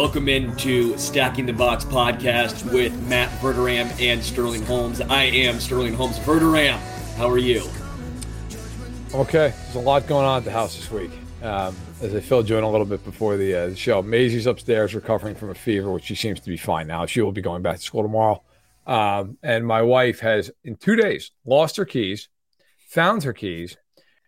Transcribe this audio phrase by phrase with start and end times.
[0.00, 5.02] Welcome into Stacking the Box podcast with Matt Verderam and Sterling Holmes.
[5.02, 6.78] I am Sterling Holmes Verderam.
[7.16, 7.62] How are you?
[9.12, 11.10] Okay, there's a lot going on at the house this week.
[11.42, 14.46] Um, as I filled you in a little bit before the, uh, the show, Maisie's
[14.46, 17.04] upstairs recovering from a fever, which she seems to be fine now.
[17.04, 18.42] She will be going back to school tomorrow.
[18.86, 22.30] Um, and my wife has, in two days, lost her keys,
[22.88, 23.76] found her keys,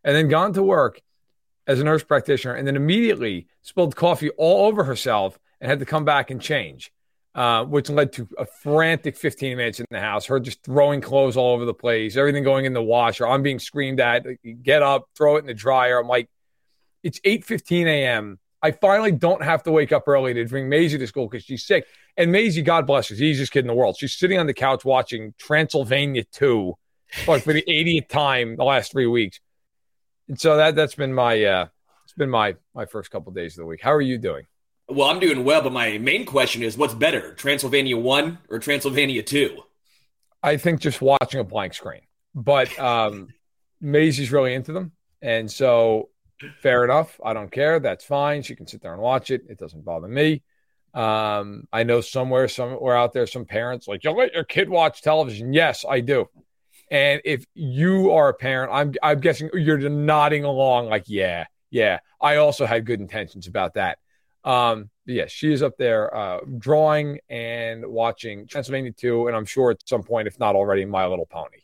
[0.04, 1.00] and then gone to work
[1.66, 5.86] as a nurse practitioner, and then immediately spilled coffee all over herself and had to
[5.86, 6.92] come back and change,
[7.36, 10.26] uh, which led to a frantic 15 minutes in the house.
[10.26, 13.26] Her just throwing clothes all over the place, everything going in the washer.
[13.26, 14.26] I'm being screamed at.
[14.62, 15.98] Get up, throw it in the dryer.
[15.98, 16.28] I'm like,
[17.04, 18.38] it's 8:15 a.m.
[18.60, 21.64] I finally don't have to wake up early to bring Maisie to school because she's
[21.64, 21.86] sick.
[22.16, 23.96] And Maisie, God bless her, she's the easiest kid in the world.
[23.98, 26.74] She's sitting on the couch watching Transylvania 2
[27.26, 29.40] like for the 80th time the last three weeks.
[30.28, 31.66] And so that that's been my uh
[32.04, 33.80] it's been my my first couple of days of the week.
[33.80, 34.46] How are you doing?
[34.88, 39.22] Well, I'm doing well, but my main question is what's better, Transylvania 1 or Transylvania
[39.22, 39.58] 2?
[40.42, 42.02] I think just watching a blank screen.
[42.34, 43.28] But um,
[43.80, 44.92] Maisie's really into them.
[45.22, 46.10] And so
[46.60, 47.20] fair enough.
[47.24, 47.80] I don't care.
[47.80, 48.42] That's fine.
[48.42, 49.42] She can sit there and watch it.
[49.48, 50.42] It doesn't bother me.
[50.94, 55.00] Um, I know somewhere, somewhere out there, some parents like, you'll let your kid watch
[55.02, 55.52] television.
[55.52, 56.28] Yes, I do.
[56.90, 62.00] And if you are a parent, I'm I'm guessing you're nodding along like, yeah, yeah.
[62.20, 63.98] I also had good intentions about that.
[64.44, 69.44] Um, yes, yeah, she is up there uh, drawing and watching Transylvania 2, and I'm
[69.44, 71.58] sure at some point, if not already, My Little Pony.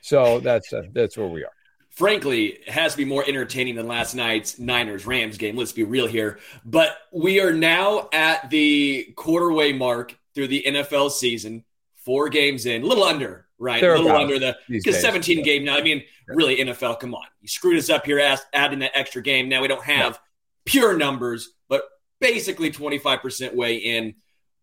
[0.00, 1.52] So that's uh, that's where we are.
[1.90, 5.56] Frankly, it has to be more entertaining than last night's Niners Rams game.
[5.56, 6.38] Let's be real here.
[6.64, 11.64] But we are now at the quarterway mark through the NFL season,
[11.96, 13.82] four games in, a little under, right?
[13.82, 15.44] A little under the because 17 yeah.
[15.44, 15.76] game now.
[15.76, 16.34] I mean, yeah.
[16.34, 17.26] really, NFL, come on.
[17.42, 18.18] You screwed us up here
[18.54, 19.50] adding that extra game.
[19.50, 20.18] Now we don't have yeah.
[20.64, 21.84] pure numbers, but
[22.22, 24.14] basically 25% way in.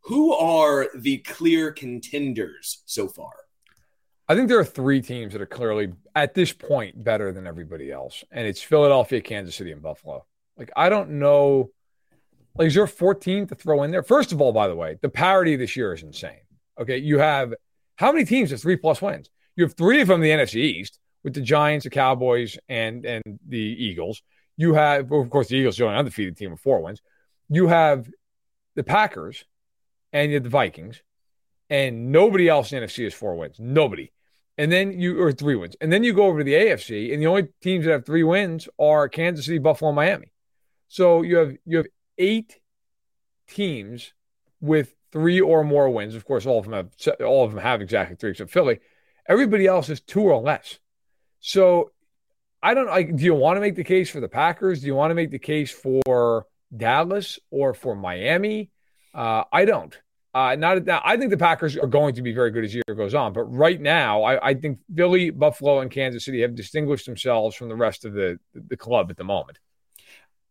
[0.03, 3.33] Who are the clear contenders so far?
[4.29, 7.91] I think there are three teams that are clearly at this point better than everybody
[7.91, 10.25] else, and it's Philadelphia, Kansas City, and Buffalo.
[10.55, 11.71] Like I don't know,
[12.55, 14.03] like is there 14 to throw in there?
[14.03, 16.41] First of all, by the way, the parity this year is insane.
[16.79, 17.53] Okay, you have
[17.97, 19.29] how many teams have three plus wins?
[19.55, 23.05] You have three of them in the NFC East with the Giants, the Cowboys, and
[23.05, 24.21] and the Eagles.
[24.55, 27.01] You have, of course, the Eagles are the only undefeated team with four wins
[27.49, 28.09] you have
[28.75, 29.45] the Packers
[30.13, 31.01] and you have the Vikings,
[31.69, 33.57] and nobody else in the NFC has four wins.
[33.59, 34.11] Nobody.
[34.57, 35.75] And then you or three wins.
[35.79, 38.23] And then you go over to the AFC, and the only teams that have three
[38.23, 40.31] wins are Kansas City, Buffalo, Miami.
[40.87, 41.87] So you have you have
[42.17, 42.59] eight
[43.47, 44.13] teams
[44.59, 46.15] with three or more wins.
[46.15, 48.79] Of course, all of them have all of them have exactly three except Philly.
[49.27, 50.79] Everybody else is two or less.
[51.39, 51.91] So
[52.61, 52.89] I don't.
[52.89, 54.81] I, do you want to make the case for the Packers?
[54.81, 56.45] Do you want to make the case for
[56.75, 58.71] Dallas or for Miami.
[59.13, 59.97] Uh, I don't.
[60.33, 60.87] Uh, not.
[61.03, 63.43] I think the Packers are going to be very good as year goes on, but
[63.45, 67.75] right now, I, I, think Philly, Buffalo, and Kansas City have distinguished themselves from the
[67.75, 69.57] rest of the the club at the moment.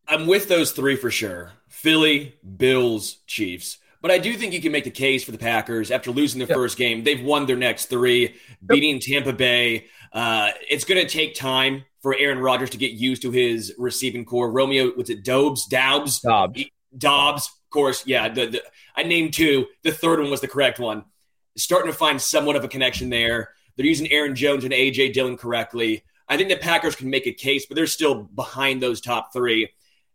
[0.08, 3.78] I'm with those three for sure: Philly, Bills, Chiefs.
[4.00, 6.48] But I do think you can make the case for the Packers after losing their
[6.48, 6.56] yep.
[6.56, 7.02] first game.
[7.02, 8.34] They've won their next three, yep.
[8.66, 9.86] beating Tampa Bay.
[10.12, 14.24] Uh, it's going to take time for Aaron Rodgers to get used to his receiving
[14.24, 14.50] corps.
[14.50, 15.66] Romeo, was it Dobes?
[15.66, 16.20] Doubs?
[16.20, 16.64] Dobbs.
[16.96, 18.06] Dobbs, of course.
[18.06, 18.62] Yeah, the, the,
[18.96, 19.66] I named two.
[19.82, 21.04] The third one was the correct one.
[21.56, 23.50] Starting to find somewhat of a connection there.
[23.76, 25.10] They're using Aaron Jones and A.J.
[25.10, 26.04] Dillon correctly.
[26.28, 29.70] I think the Packers can make a case, but they're still behind those top three.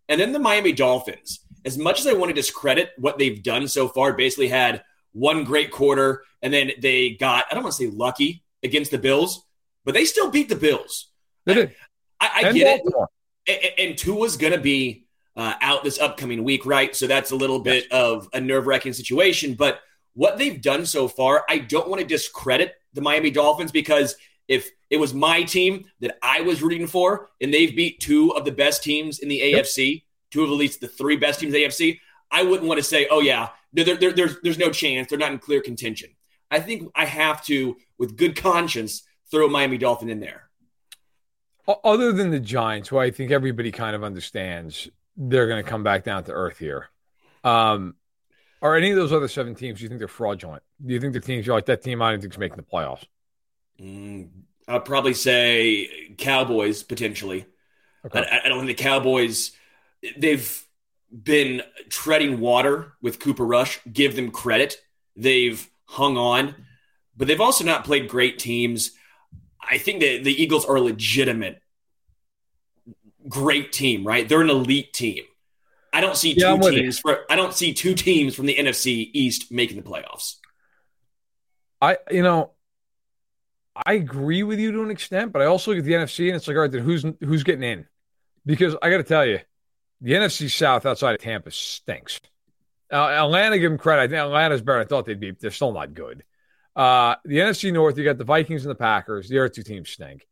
[0.07, 1.39] And then the Miami Dolphins.
[1.65, 4.83] As much as I want to discredit what they've done so far, basically had
[5.13, 8.97] one great quarter, and then they got, I don't want to say lucky against the
[8.97, 9.45] Bills,
[9.85, 11.09] but they still beat the Bills.
[11.45, 11.75] They did.
[12.19, 13.09] I, I get Baltimore.
[13.47, 15.05] And, and Tua's going to be
[15.35, 16.95] uh, out this upcoming week, right?
[16.95, 17.91] So that's a little bit yes.
[17.91, 19.55] of a nerve wracking situation.
[19.55, 19.79] But
[20.13, 24.15] what they've done so far, I don't want to discredit the Miami Dolphins because
[24.47, 28.45] if it was my team that I was rooting for and they've beat two of
[28.45, 29.65] the best teams in the yep.
[29.65, 31.99] AFC, two of at least the three best teams in the AFC,
[32.31, 35.07] I wouldn't want to say, oh, yeah, there, there, there's, there's no chance.
[35.07, 36.09] They're not in clear contention.
[36.49, 40.49] I think I have to, with good conscience, throw Miami Dolphin in there.
[41.83, 45.83] Other than the Giants, who I think everybody kind of understands, they're going to come
[45.83, 46.89] back down to earth here.
[47.43, 47.95] Um,
[48.61, 49.79] are any of those other seven teams?
[49.79, 50.63] Do you think they're fraudulent?
[50.83, 52.01] Do you think the teams are like that team?
[52.01, 53.05] I don't think is making the playoffs.
[53.79, 54.29] Mm,
[54.67, 57.45] I'd probably say Cowboys potentially.
[58.05, 58.19] Okay.
[58.19, 59.51] I, I, don't think the Cowboys.
[60.17, 60.65] They've
[61.11, 63.79] been treading water with Cooper Rush.
[63.91, 64.77] Give them credit.
[65.15, 66.55] They've hung on,
[67.15, 68.91] but they've also not played great teams.
[69.61, 71.61] I think that the Eagles are a legitimate,
[73.27, 74.05] great team.
[74.05, 74.27] Right?
[74.27, 75.23] They're an elite team.
[75.93, 76.99] I don't see two teams.
[76.99, 80.37] For, I don't see two teams from the NFC East making the playoffs.
[81.79, 82.51] I, you know,
[83.75, 86.35] I agree with you to an extent, but I also look at the NFC and
[86.35, 87.87] it's like, all right, then who's who's getting in?
[88.45, 89.39] Because I got to tell you,
[90.03, 92.21] the NFC South outside of Tampa stinks.
[92.91, 94.03] Uh, Atlanta, give them credit.
[94.03, 94.79] I think Atlanta's better.
[94.79, 95.31] I thought they'd be.
[95.31, 96.23] They're still not good.
[96.75, 99.29] Uh, the NFC North, you got the Vikings and the Packers.
[99.29, 100.27] The other two teams stink.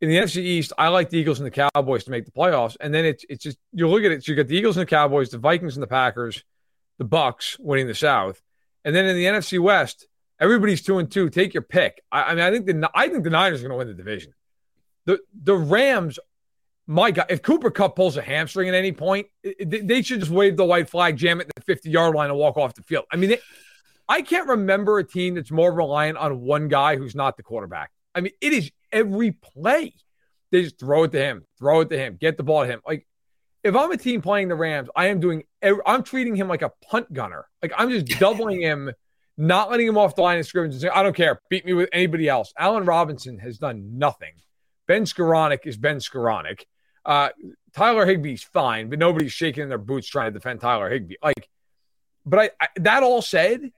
[0.00, 2.76] In the NFC East, I like the Eagles and the Cowboys to make the playoffs.
[2.80, 4.22] And then it's it's just you look at it.
[4.22, 6.44] So you got the Eagles and the Cowboys, the Vikings and the Packers,
[6.98, 8.40] the Bucks winning the South,
[8.84, 10.06] and then in the NFC West,
[10.40, 11.30] Everybody's two and two.
[11.30, 12.02] Take your pick.
[12.12, 13.94] I, I mean, I think the I think the Niners are going to win the
[13.94, 14.34] division.
[15.04, 16.18] The the Rams,
[16.88, 19.26] my God, if Cooper Kupp pulls a hamstring at any point,
[19.64, 22.38] they should just wave the white flag, jam it at the 50 yard line, and
[22.38, 23.04] walk off the field.
[23.12, 23.40] I mean, they,
[24.08, 27.90] I can't remember a team that's more reliant on one guy who's not the quarterback.
[28.14, 29.92] I mean, it is every play.
[30.50, 32.80] They just throw it to him, throw it to him, get the ball to him.
[32.86, 33.06] Like,
[33.62, 36.72] if I'm a team playing the Rams, I am doing, I'm treating him like a
[36.90, 37.44] punt gunner.
[37.60, 38.90] Like, I'm just doubling him
[39.36, 41.74] not letting him off the line of scrimmage and saying, I don't care, beat me
[41.74, 42.52] with anybody else.
[42.58, 44.32] Allen Robinson has done nothing.
[44.88, 46.62] Ben Skowronek is Ben Skowronek.
[47.04, 47.30] Uh,
[47.74, 51.16] Tyler Higbee's fine, but nobody's shaking in their boots trying to defend Tyler Higbee.
[51.22, 51.48] Like,
[52.26, 53.70] but I, I, that all said,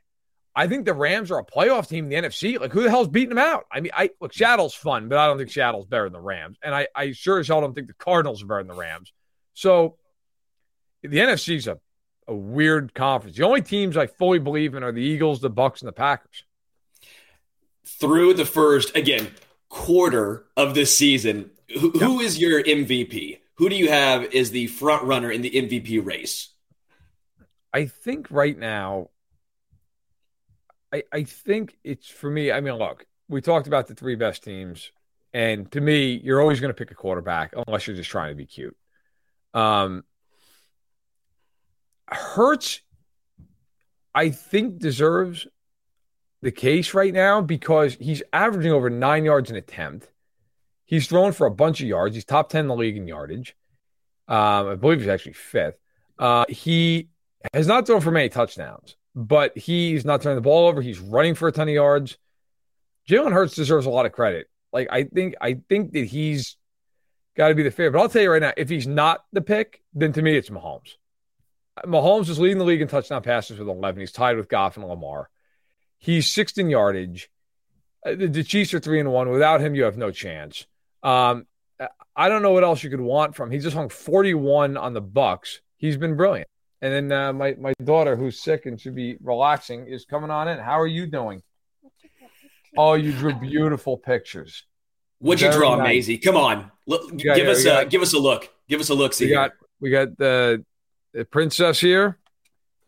[0.54, 2.58] I think the Rams are a playoff team in the NFC.
[2.58, 3.66] Like, who the hell's beating them out?
[3.70, 6.58] I mean, I look, Seattle's fun, but I don't think Seattle's better than the Rams,
[6.62, 9.12] and I, I sure as hell don't think the Cardinals are better than the Rams.
[9.54, 9.96] So,
[11.02, 11.78] the NFC's a
[12.30, 13.36] a weird conference.
[13.36, 16.44] The only teams I fully believe in are the Eagles, the Bucks, and the Packers.
[17.84, 19.34] Through the first again
[19.68, 22.02] quarter of this season, who, yep.
[22.02, 23.38] who is your MVP?
[23.56, 26.48] Who do you have as the front runner in the MVP race?
[27.72, 29.10] I think right now,
[30.92, 32.50] I I think it's for me.
[32.50, 34.90] I mean, look, we talked about the three best teams,
[35.32, 38.34] and to me, you're always going to pick a quarterback unless you're just trying to
[38.34, 38.76] be cute.
[39.54, 40.04] Um,
[42.08, 42.80] Hurts,
[44.14, 45.46] I think, deserves
[46.42, 50.10] the case right now because he's averaging over nine yards an attempt.
[50.90, 52.16] He's thrown for a bunch of yards.
[52.16, 53.54] He's top 10 in the league in yardage.
[54.26, 55.78] Um, I believe he's actually fifth.
[56.18, 57.10] Uh, he
[57.54, 60.82] has not thrown for many touchdowns, but he's not turning the ball over.
[60.82, 62.18] He's running for a ton of yards.
[63.08, 64.48] Jalen Hurts deserves a lot of credit.
[64.72, 66.56] Like I think, I think that he's
[67.36, 67.92] got to be the favorite.
[67.92, 70.50] But I'll tell you right now, if he's not the pick, then to me it's
[70.50, 70.96] Mahomes.
[71.86, 74.00] Mahomes is leading the league in touchdown passes with 11.
[74.00, 75.30] He's tied with Goff and Lamar.
[75.98, 77.30] He's sixth in yardage.
[78.04, 79.30] Uh, the, the Chiefs are three and one.
[79.30, 80.66] Without him, you have no chance.
[81.02, 81.46] Um,
[82.14, 83.50] I don't know what else you could want from.
[83.50, 85.60] He just hung 41 on the Bucks.
[85.76, 86.48] He's been brilliant.
[86.82, 90.48] And then uh, my my daughter, who's sick and should be relaxing, is coming on
[90.48, 90.58] in.
[90.58, 91.42] How are you doing?
[92.76, 94.64] Oh, you drew beautiful pictures.
[95.18, 95.86] What'd Very you draw, nice.
[95.86, 96.18] Maisie?
[96.18, 98.48] Come on, look, give here, us a got, give us a look.
[98.68, 99.12] Give us a look.
[99.12, 100.64] See, we got we got the
[101.12, 102.18] the princess here,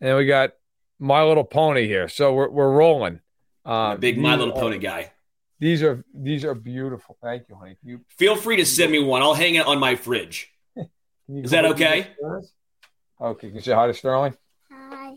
[0.01, 0.53] and we got
[0.97, 2.07] My Little Pony here.
[2.07, 3.19] So we're we're rolling.
[3.63, 5.11] Uh, big My Little Pony guy.
[5.59, 7.17] These are these are beautiful.
[7.21, 7.77] Thank you, honey.
[7.83, 9.21] You feel free to send me one.
[9.21, 10.51] I'll hang it on my fridge.
[11.29, 12.07] Is that okay?
[13.21, 13.47] Okay.
[13.47, 14.35] Can you say hi to Sterling?
[14.71, 15.13] Hi.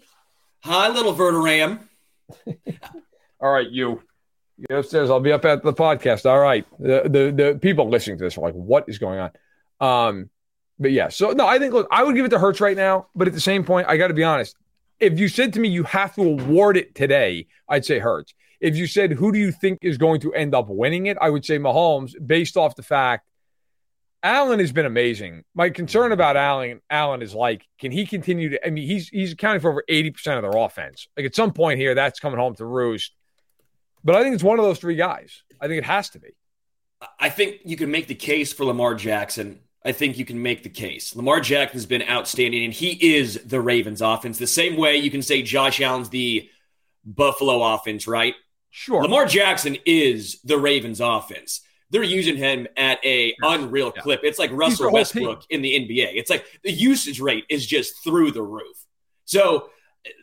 [0.60, 1.80] Hi, little Verderam.
[3.40, 4.02] All right, you.
[4.68, 5.10] Get upstairs.
[5.10, 6.24] I'll be up at the podcast.
[6.24, 6.64] All right.
[6.78, 9.30] The, the the people listening to this are like, what is going on?
[9.80, 10.30] Um,
[10.78, 13.06] but yeah, so no, I think look, I would give it to Hurts right now,
[13.14, 14.56] but at the same point, I got to be honest.
[15.00, 18.34] If you said to me you have to award it today, I'd say Hurts.
[18.60, 21.30] If you said who do you think is going to end up winning it, I
[21.30, 23.28] would say Mahomes, based off the fact
[24.22, 25.44] Allen has been amazing.
[25.54, 28.66] My concern about Allen, Allen is like, can he continue to?
[28.66, 31.06] I mean, he's he's accounting for over eighty percent of their offense.
[31.16, 33.12] Like at some point here, that's coming home to roost.
[34.02, 35.42] But I think it's one of those three guys.
[35.60, 36.30] I think it has to be.
[37.20, 40.64] I think you can make the case for Lamar Jackson I think you can make
[40.64, 41.14] the case.
[41.14, 44.36] Lamar Jackson's been outstanding, and he is the Ravens offense.
[44.36, 46.50] The same way you can say Josh Allen's the
[47.04, 48.34] Buffalo offense, right?
[48.76, 49.02] Sure.
[49.02, 51.62] Lamar Jackson is the Ravens offense.
[51.88, 53.34] They're using him at a yes.
[53.42, 54.02] unreal yeah.
[54.02, 54.20] clip.
[54.22, 56.10] It's like Russell Westbrook in the NBA.
[56.14, 58.76] It's like the usage rate is just through the roof.
[59.24, 59.70] So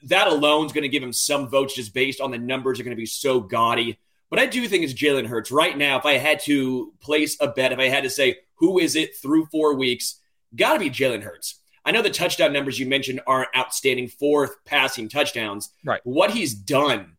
[0.03, 2.83] that alone is going to give him some votes just based on the numbers are
[2.83, 3.98] going to be so gaudy.
[4.29, 5.50] But I do think it's Jalen Hurts.
[5.50, 8.77] Right now, if I had to place a bet, if I had to say who
[8.77, 10.19] is it through four weeks,
[10.55, 11.60] got to be Jalen Hurts.
[11.86, 15.72] I know the touchdown numbers you mentioned aren't outstanding, fourth passing touchdowns.
[15.83, 16.01] Right.
[16.03, 17.12] What he's done,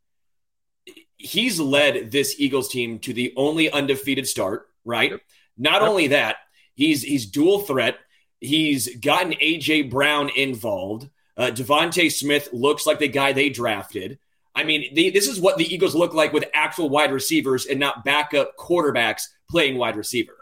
[1.25, 5.13] he's led this Eagles team to the only undefeated start, right?
[5.13, 5.21] Yep.
[5.57, 5.91] Not yep.
[5.91, 6.37] only that,
[6.75, 7.99] he's he's dual threat.
[8.41, 11.09] He's gotten AJ Brown involved.
[11.37, 14.19] Uh, DeVonta Smith looks like the guy they drafted.
[14.55, 18.05] I mean, this is what the Eagles look like with actual wide receivers and not
[18.05, 20.37] backup quarterbacks playing wide receiver.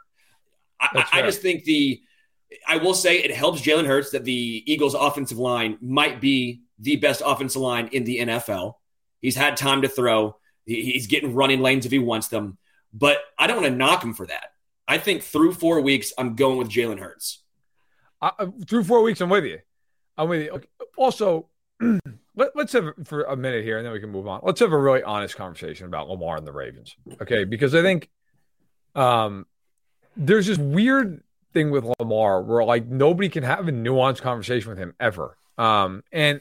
[0.78, 2.02] I, I, just think the,
[2.66, 6.96] I will say it helps Jalen Hurts that the Eagles' offensive line might be the
[6.96, 8.74] best offensive line in the NFL.
[9.20, 10.36] He's had time to throw.
[10.64, 12.59] He's getting running lanes if he wants them.
[12.92, 14.52] But I don't want to knock him for that.
[14.87, 17.42] I think through four weeks, I'm going with Jalen Hurts.
[18.21, 19.59] Uh, through four weeks, I'm with you.
[20.16, 20.61] I'm with you.
[20.97, 21.49] Also,
[22.37, 24.40] let, us have for a minute here and then we can move on.
[24.42, 26.95] Let's have a really honest conversation about Lamar and the Ravens.
[27.21, 27.45] Okay.
[27.45, 28.11] Because I think
[28.95, 29.47] um,
[30.16, 34.78] there's this weird thing with Lamar where like nobody can have a nuanced conversation with
[34.78, 35.37] him ever.
[35.59, 36.40] Um, and,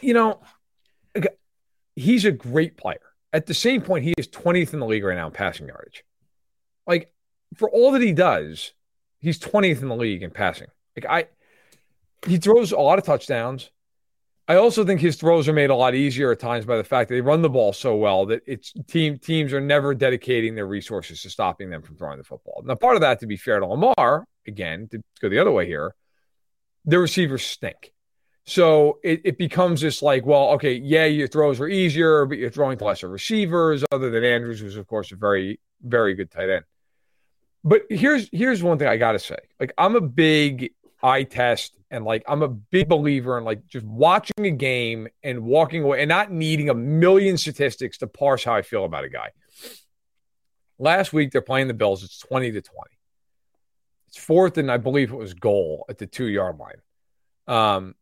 [0.00, 0.40] you know,
[1.98, 3.00] he's a great player.
[3.32, 6.04] At the same point, he is 20th in the league right now in passing yardage.
[6.86, 7.12] Like,
[7.56, 8.72] for all that he does,
[9.20, 10.68] he's 20th in the league in passing.
[10.96, 13.70] Like, I, he throws a lot of touchdowns.
[14.46, 17.08] I also think his throws are made a lot easier at times by the fact
[17.08, 20.66] that they run the ball so well that it's team teams are never dedicating their
[20.66, 22.62] resources to stopping them from throwing the football.
[22.64, 25.66] Now, part of that, to be fair to Lamar, again, to go the other way
[25.66, 25.94] here,
[26.86, 27.92] the receivers stink.
[28.48, 32.48] So it, it becomes this like, well, okay, yeah, your throws are easier, but you're
[32.48, 36.48] throwing to lesser receivers, other than Andrews, who's of course a very, very good tight
[36.48, 36.64] end.
[37.62, 39.36] But here's here's one thing I gotta say.
[39.60, 43.84] Like, I'm a big eye test and like I'm a big believer in like just
[43.84, 48.54] watching a game and walking away and not needing a million statistics to parse how
[48.54, 49.28] I feel about a guy.
[50.78, 52.02] Last week they're playing the Bills.
[52.02, 52.90] It's 20 to 20.
[54.06, 56.80] It's fourth and I believe it was goal at the two yard line.
[57.46, 57.94] Um,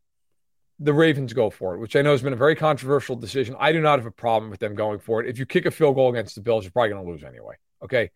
[0.79, 3.55] the Ravens go for it, which I know has been a very controversial decision.
[3.59, 5.29] I do not have a problem with them going for it.
[5.29, 7.55] If you kick a field goal against the Bills, you're probably going to lose anyway.
[7.83, 8.11] Okay.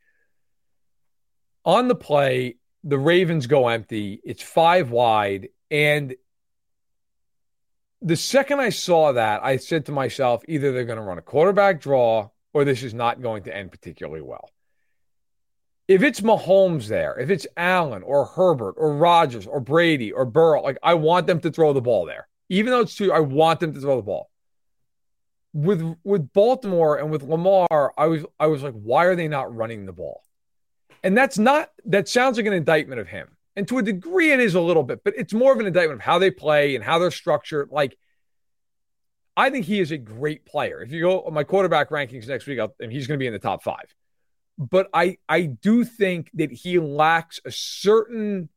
[1.65, 4.22] On the play, the Ravens go empty.
[4.24, 5.50] It's five wide.
[5.70, 6.15] And
[8.01, 11.24] the second I saw that, I said to myself, either they're going to run a
[11.24, 14.50] quarterback draw or this is not going to end particularly well.
[15.88, 20.62] If it's Mahomes there, if it's Allen or Herbert or Rodgers or Brady or Burrow,
[20.62, 22.27] like I want them to throw the ball there.
[22.51, 24.29] Even though it's two, I want them to throw the ball.
[25.53, 29.55] With with Baltimore and with Lamar, I was I was like, why are they not
[29.55, 30.22] running the ball?
[31.03, 33.27] And that's not, that sounds like an indictment of him.
[33.55, 36.00] And to a degree, it is a little bit, but it's more of an indictment
[36.00, 37.70] of how they play and how they're structured.
[37.72, 37.98] Like,
[39.36, 40.79] I think he is a great player.
[40.81, 43.34] If you go my quarterback rankings next week, I'll, and he's going to be in
[43.34, 43.96] the top five.
[44.60, 48.50] But I, I do think that he lacks a certain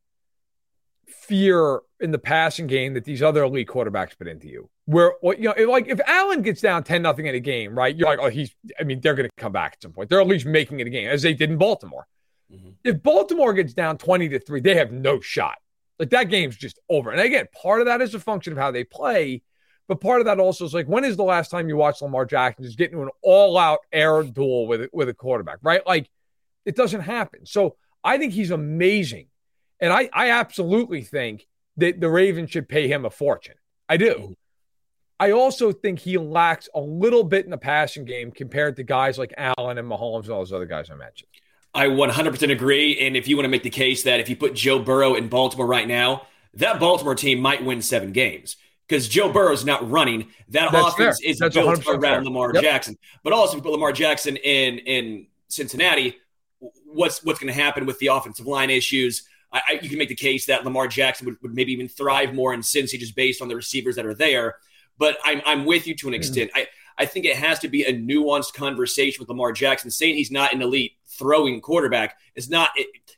[1.08, 4.68] fear in the passing game that these other elite quarterbacks put into you.
[4.86, 7.94] Where you know, like if Allen gets down ten nothing in a game, right?
[7.94, 8.54] You're like, oh, he's.
[8.78, 10.10] I mean, they're going to come back at some point.
[10.10, 12.06] They're at least making it a game, as they did in Baltimore.
[12.52, 12.70] Mm-hmm.
[12.84, 15.56] If Baltimore gets down 20 to 3, they have no shot.
[15.98, 17.10] Like that game's just over.
[17.10, 19.42] And again, part of that is a function of how they play,
[19.86, 22.26] but part of that also is like when is the last time you watched Lamar
[22.26, 25.86] Jackson just get into an all-out air duel with with a quarterback, right?
[25.86, 26.10] Like
[26.64, 27.46] it doesn't happen.
[27.46, 29.28] So I think he's amazing.
[29.80, 33.56] And I, I absolutely think that the Ravens should pay him a fortune.
[33.88, 34.14] I do.
[34.14, 34.32] Mm-hmm.
[35.20, 39.16] I also think he lacks a little bit in the passing game compared to guys
[39.16, 41.28] like Allen and Mahomes and all those other guys I mentioned.
[41.72, 42.98] I 100% agree.
[43.00, 45.28] And if you want to make the case that if you put Joe Burrow in
[45.28, 48.56] Baltimore right now, that Baltimore team might win seven games
[48.88, 50.28] because Joe Burrow is not running.
[50.48, 51.30] That That's offense fair.
[51.30, 52.24] is That's built around fair.
[52.24, 52.62] Lamar yep.
[52.62, 52.96] Jackson.
[53.22, 56.16] But also, if you put Lamar Jackson in in Cincinnati,
[56.86, 59.24] what's what's going to happen with the offensive line issues?
[59.54, 62.34] I, I, you can make the case that Lamar Jackson would, would maybe even thrive
[62.34, 64.56] more in Cincy just based on the receivers that are there.
[64.98, 66.18] But I'm I'm with you to an mm-hmm.
[66.18, 66.50] extent.
[66.50, 66.58] Mm-hmm.
[66.98, 69.90] I I think it has to be a nuanced conversation with Lamar Jackson.
[69.90, 72.70] Saying he's not an elite throwing quarterback is not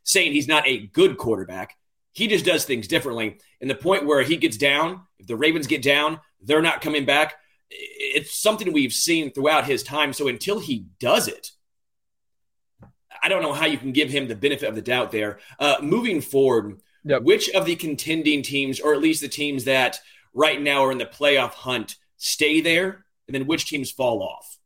[0.05, 1.77] saying he's not a good quarterback.
[2.13, 3.39] He just does things differently.
[3.61, 7.05] And the point where he gets down, if the Ravens get down, they're not coming
[7.05, 7.35] back.
[7.69, 10.13] It's something we've seen throughout his time.
[10.13, 11.51] So until he does it,
[13.27, 15.41] I don't know how you can give him the benefit of the doubt there.
[15.59, 17.23] Uh, moving forward, Yep.
[17.23, 19.99] which of the contending teams, or at least the teams that
[20.33, 24.59] right now are in the playoff hunt, stay there, and then which teams fall off?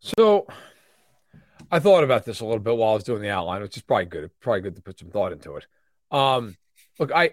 [0.00, 0.46] So
[1.70, 3.82] I thought about this a little bit while I was doing the outline, which is
[3.82, 4.30] probably good.
[4.40, 5.66] Probably good to put some thought into it.
[6.10, 6.56] Um,
[6.98, 7.32] look, I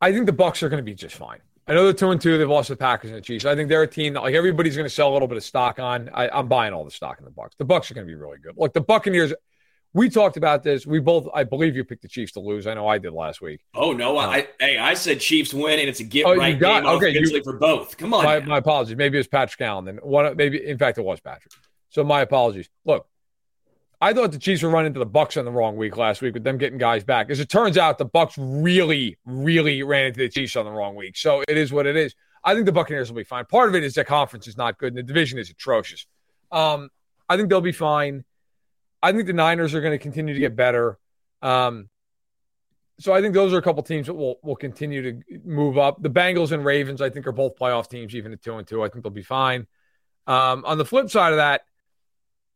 [0.00, 1.38] I think the Bucks are going to be just fine.
[1.66, 2.36] I know they're two and two.
[2.36, 3.44] They've lost the Packers and the Chiefs.
[3.44, 5.44] I think they're a team that like everybody's going to sell a little bit of
[5.44, 6.10] stock on.
[6.12, 7.54] I, I'm buying all the stock in the Bucks.
[7.56, 8.54] The Bucks are going to be really good.
[8.56, 9.32] Look, the Buccaneers.
[9.96, 10.84] We talked about this.
[10.88, 12.66] We both, I believe, you picked the Chiefs to lose.
[12.66, 13.60] I know I did last week.
[13.76, 14.16] Oh no!
[14.16, 16.82] I, um, I hey, I said Chiefs win, and it's a get Oh, right got-
[16.82, 17.96] game okay, you- for both.
[17.96, 18.96] Come on, My, my apologies.
[18.96, 19.84] Maybe it was Patrick Allen.
[19.84, 21.52] Then one, maybe in fact it was Patrick.
[21.90, 22.68] So my apologies.
[22.84, 23.06] Look,
[24.04, 26.34] I thought the Chiefs were running into the Bucks on the wrong week last week
[26.34, 27.30] with them getting guys back.
[27.30, 30.94] As it turns out, the Bucks really, really ran into the Chiefs on the wrong
[30.94, 31.16] week.
[31.16, 32.14] So it is what it is.
[32.44, 33.46] I think the Buccaneers will be fine.
[33.46, 36.06] Part of it is their conference is not good and the division is atrocious.
[36.52, 36.90] Um,
[37.30, 38.24] I think they'll be fine.
[39.02, 40.98] I think the Niners are going to continue to get better.
[41.40, 41.88] Um,
[43.00, 46.02] so I think those are a couple teams that will will continue to move up.
[46.02, 48.84] The Bengals and Ravens, I think, are both playoff teams, even at two and two.
[48.84, 49.66] I think they'll be fine.
[50.26, 51.62] Um, on the flip side of that,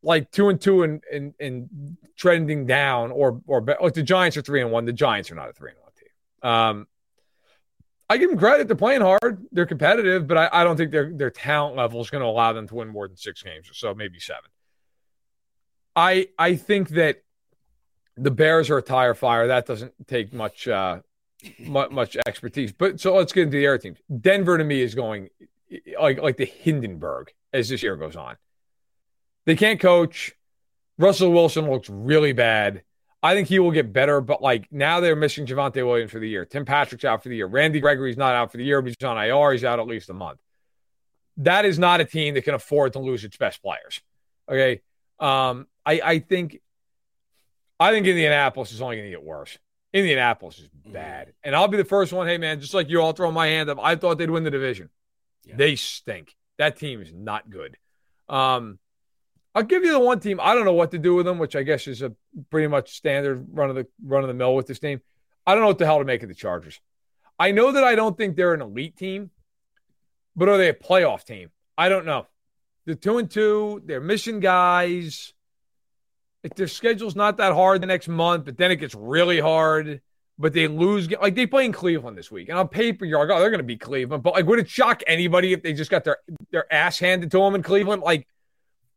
[0.02, 4.42] like two and two and and, and trending down, or or like the Giants are
[4.42, 4.84] three and one.
[4.84, 6.50] The Giants are not a three and one team.
[6.50, 6.86] Um,
[8.10, 11.12] I give them credit; they're playing hard, they're competitive, but I, I don't think their
[11.12, 13.74] their talent level is going to allow them to win more than six games or
[13.74, 14.50] so, maybe seven.
[15.94, 17.22] I I think that
[18.16, 19.48] the Bears are a tire fire.
[19.48, 21.00] That doesn't take much uh,
[21.58, 22.72] much, much expertise.
[22.72, 23.98] But so let's get into the other teams.
[24.20, 25.28] Denver to me is going
[26.00, 28.36] like like the Hindenburg as this year goes on.
[29.48, 30.34] They can't coach.
[30.98, 32.82] Russell Wilson looks really bad.
[33.22, 36.28] I think he will get better, but like now they're missing Javonte Williams for the
[36.28, 36.44] year.
[36.44, 37.46] Tim Patrick's out for the year.
[37.46, 39.52] Randy Gregory's not out for the year, but he's on IR.
[39.52, 40.38] He's out at least a month.
[41.38, 44.02] That is not a team that can afford to lose its best players.
[44.50, 44.82] Okay.
[45.18, 46.60] Um, I, I think
[47.80, 49.56] I think Indianapolis is only going to get worse.
[49.94, 51.32] Indianapolis is bad.
[51.42, 52.26] And I'll be the first one.
[52.26, 53.78] Hey, man, just like you, I'll throw my hand up.
[53.80, 54.90] I thought they'd win the division.
[55.42, 55.56] Yeah.
[55.56, 56.36] They stink.
[56.58, 57.78] That team is not good.
[58.28, 58.78] Um,
[59.58, 60.38] I'll give you the one team.
[60.40, 62.12] I don't know what to do with them, which I guess is a
[62.48, 65.00] pretty much standard run of the run of the mill with this team.
[65.44, 66.80] I don't know what the hell to make of the Chargers.
[67.40, 69.32] I know that I don't think they're an elite team,
[70.36, 71.50] but are they a playoff team?
[71.76, 72.28] I don't know.
[72.84, 73.82] They're two and two.
[73.84, 75.34] They're missing guys.
[76.44, 80.02] Like their schedule's not that hard the next month, but then it gets really hard.
[80.38, 81.10] But they lose.
[81.10, 83.58] Like they play in Cleveland this week, and on paper you're like, oh, they're going
[83.58, 84.22] to be Cleveland.
[84.22, 86.18] But like, would it shock anybody if they just got their
[86.52, 88.02] their ass handed to them in Cleveland?
[88.02, 88.28] Like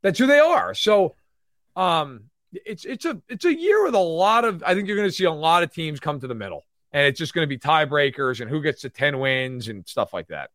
[0.02, 0.74] that's who they are.
[0.74, 1.16] So,
[1.76, 4.64] um, it's it's a it's a year with a lot of.
[4.66, 7.06] I think you're going to see a lot of teams come to the middle, and
[7.08, 10.28] it's just going to be tiebreakers and who gets to ten wins and stuff like
[10.28, 10.50] that.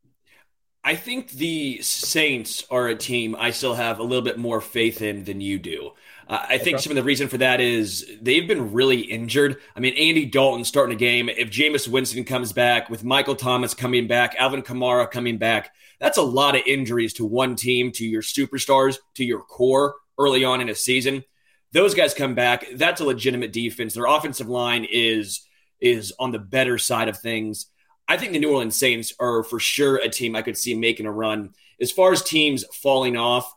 [0.84, 5.02] I think the Saints are a team I still have a little bit more faith
[5.02, 5.92] in than you do.
[6.28, 6.82] Uh, I think Okay.
[6.84, 9.56] some of the reason for that is they've been really injured.
[9.74, 11.28] I mean, Andy Dalton starting a game.
[11.28, 16.18] If Jameis Winston comes back, with Michael Thomas coming back, Alvin Kamara coming back, that's
[16.18, 20.60] a lot of injuries to one team, to your superstars, to your core early on
[20.60, 21.24] in a season.
[21.72, 22.66] Those guys come back.
[22.74, 23.94] That's a legitimate defense.
[23.94, 25.42] Their offensive line is
[25.80, 27.66] is on the better side of things.
[28.08, 31.06] I think the New Orleans Saints are for sure a team I could see making
[31.06, 31.50] a run.
[31.80, 33.52] As far as teams falling off,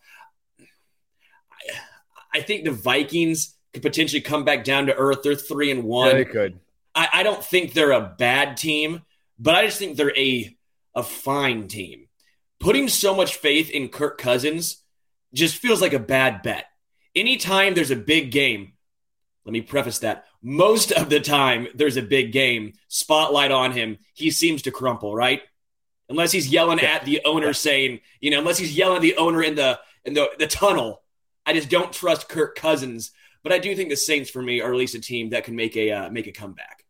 [1.52, 5.20] I, I think the Vikings could potentially come back down to earth.
[5.24, 6.16] They're three and Yeah, one.
[6.16, 6.60] they could.
[6.96, 9.04] I, I don't think they're a bad team,
[9.38, 10.56] but I just think they're a
[10.96, 12.08] a fine team.
[12.60, 14.84] Putting so much faith in Kirk Cousins
[15.34, 16.66] just feels like a bad bet.
[17.16, 18.74] Anytime there's a big game,
[19.46, 20.26] let me preface that.
[20.42, 25.16] Most of the time there's a big game, spotlight on him, he seems to crumple,
[25.16, 25.42] right?
[26.10, 29.44] Unless he's yelling at the owner saying, you know, unless he's yelling at the owner
[29.44, 31.04] in the in the, the tunnel.
[31.46, 33.12] I just don't trust Kirk Cousins.
[33.44, 35.56] But I do think the Saints for me are at least a team that can
[35.56, 36.86] make a uh, make a comeback.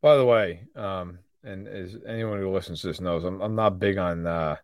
[0.00, 3.78] By the way, um, and as anyone who listens to this knows, I'm I'm not
[3.78, 4.56] big on uh,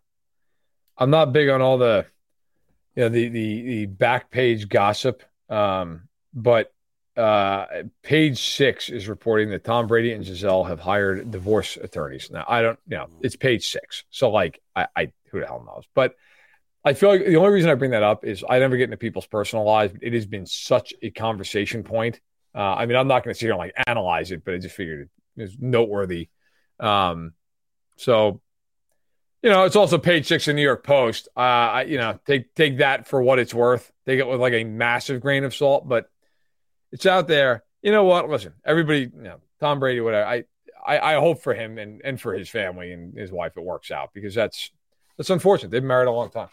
[0.97, 2.05] I'm not big on all the
[2.95, 5.23] you know the the the back page gossip.
[5.49, 6.73] Um, but
[7.15, 7.65] uh,
[8.01, 12.31] page six is reporting that Tom Brady and Gisele have hired divorce attorneys.
[12.31, 15.63] Now I don't, you know, it's page six, so like I, I who the hell
[15.65, 16.15] knows, but.
[16.85, 18.97] I feel like the only reason I bring that up is I never get into
[18.97, 19.93] people's personal lives.
[19.93, 22.19] But it has been such a conversation point.
[22.53, 24.57] Uh, I mean, I'm not going to sit here and like analyze it, but I
[24.57, 26.27] just figured it is noteworthy.
[26.79, 27.33] Um,
[27.95, 28.41] so,
[29.43, 31.27] you know, it's also page six of New York Post.
[31.35, 33.91] Uh, I, you know, take take that for what it's worth.
[34.05, 36.09] Take it with like a massive grain of salt, but
[36.91, 37.63] it's out there.
[37.81, 38.29] You know what?
[38.29, 40.25] Listen, everybody, you know, Tom Brady, whatever.
[40.25, 40.45] I,
[40.85, 43.91] I, I hope for him and and for his family and his wife it works
[43.91, 44.71] out because that's
[45.17, 45.71] that's unfortunate.
[45.71, 46.49] They've been married a long time.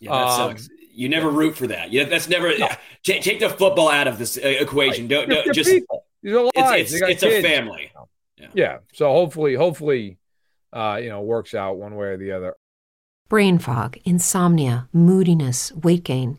[0.00, 0.68] Yeah, that Um, sucks.
[0.94, 1.92] You never root for that.
[1.92, 2.68] Yeah, that's never no.
[3.04, 5.06] take, take the football out of this uh, equation.
[5.06, 6.04] Don't, don't just people.
[6.22, 6.92] These are lives.
[6.92, 7.92] It's, it's, it's a family.
[8.36, 8.48] Yeah.
[8.52, 8.78] yeah.
[8.92, 10.18] So hopefully, hopefully,
[10.72, 12.54] uh, you know, works out one way or the other.
[13.28, 16.38] Brain fog, insomnia, moodiness, weight gain.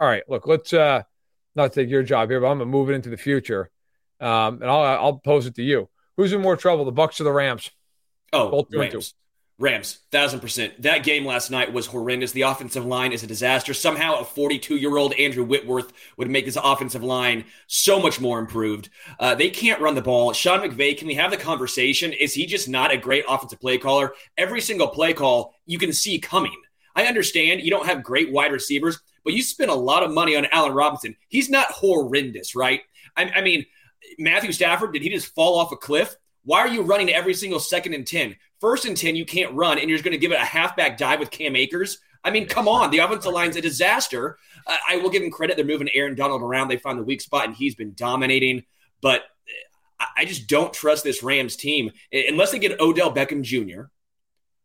[0.00, 1.02] All right, look, let's uh
[1.54, 3.70] not take your job here, but I'm gonna move it into the future.
[4.20, 5.88] Um, and I'll I'll pose it to you.
[6.16, 7.70] Who's in more trouble, the Bucks or the Rams?
[8.32, 9.14] Oh, Both Rams.
[9.60, 10.82] Rams, thousand percent.
[10.82, 12.30] That game last night was horrendous.
[12.30, 13.74] The offensive line is a disaster.
[13.74, 18.38] Somehow, a 42 year old Andrew Whitworth would make this offensive line so much more
[18.38, 18.88] improved.
[19.18, 20.32] Uh, they can't run the ball.
[20.32, 22.12] Sean McVay, can we have the conversation?
[22.12, 24.12] Is he just not a great offensive play caller?
[24.36, 26.54] Every single play call you can see coming.
[26.94, 30.36] I understand you don't have great wide receivers, but you spend a lot of money
[30.36, 31.14] on Allen Robinson.
[31.28, 32.80] He's not horrendous, right?
[33.14, 33.66] I, I mean,
[34.18, 36.16] Matthew Stafford, did he just fall off a cliff?
[36.46, 38.36] Why are you running every single second and 10?
[38.58, 40.96] First and 10, you can't run, and you're just going to give it a halfback
[40.96, 41.98] dive with Cam Akers.
[42.24, 42.90] I mean, come on.
[42.90, 44.38] The offensive line's a disaster.
[44.66, 45.56] Uh, I will give him credit.
[45.56, 46.68] They're moving Aaron Donald around.
[46.68, 48.64] They found the weak spot, and he's been dominating.
[49.02, 49.24] But
[50.16, 53.82] I just don't trust this Rams team unless they get Odell Beckham Jr.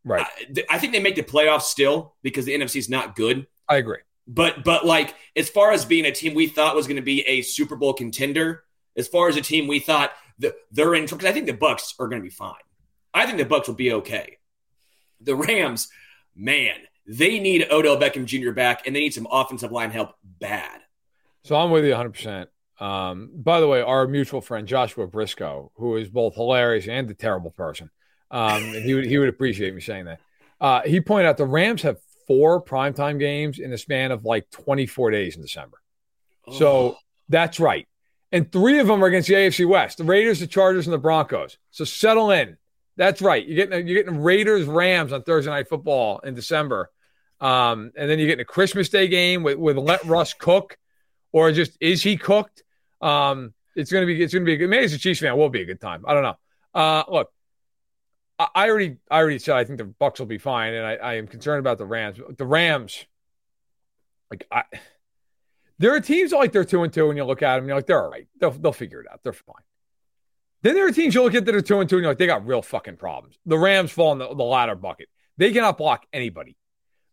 [0.06, 0.26] Right.
[0.26, 3.46] I, I think they make the playoffs still because the NFC is not good.
[3.68, 4.00] I agree.
[4.28, 7.22] But but like as far as being a team we thought was going to be
[7.22, 8.64] a Super Bowl contender,
[8.96, 11.94] as far as a team we thought that they're in because I think the Bucks
[12.00, 12.54] are going to be fine.
[13.14, 14.38] I think the Bucks will be okay.
[15.22, 15.90] The Rams,
[16.36, 18.52] man, they need Odell Beckham Jr.
[18.52, 20.82] back and they need some offensive line help bad.
[21.44, 22.48] So I'm with you 100%.
[22.80, 27.14] Um, by the way, our mutual friend Joshua Briscoe, who is both hilarious and a
[27.14, 27.90] terrible person,
[28.32, 30.20] um, he would he would appreciate me saying that.
[30.60, 34.50] Uh, he pointed out the Rams have four primetime games in the span of like
[34.52, 35.78] 24 days in December.
[36.48, 36.54] Oh.
[36.54, 36.98] So
[37.30, 37.88] that's right.
[38.32, 40.98] And three of them are against the AFC West the Raiders, the Chargers, and the
[40.98, 41.58] Broncos.
[41.72, 42.58] So settle in.
[42.96, 43.46] That's right.
[43.46, 46.92] You're getting, you're getting Raiders Rams on Thursday Night Football in December.
[47.40, 50.78] Um, and then you're getting a Christmas Day game with, with let Russ cook,
[51.32, 52.64] or just is he cooked?
[53.02, 54.70] Um, it's gonna be it's gonna be a good.
[54.70, 56.06] Maybe as a Chiefs fan, it will be a good time.
[56.08, 56.36] I don't know.
[56.74, 57.33] Uh, look,
[58.40, 61.14] I already I already said I think the Bucks will be fine, and I, I
[61.16, 62.20] am concerned about the Rams.
[62.38, 63.06] The Rams,
[64.32, 64.64] like I,
[65.78, 67.78] there are teams like they're two and two, and you look at them, and you're
[67.78, 68.28] like they're all right.
[68.40, 69.22] They'll they'll figure it out.
[69.24, 69.56] They're fine.
[70.64, 72.18] Then there are teams you look at that are two and two, and you're like
[72.18, 73.38] they got real fucking problems.
[73.46, 75.10] The Rams fall in the, the latter bucket.
[75.38, 76.58] They cannot block anybody.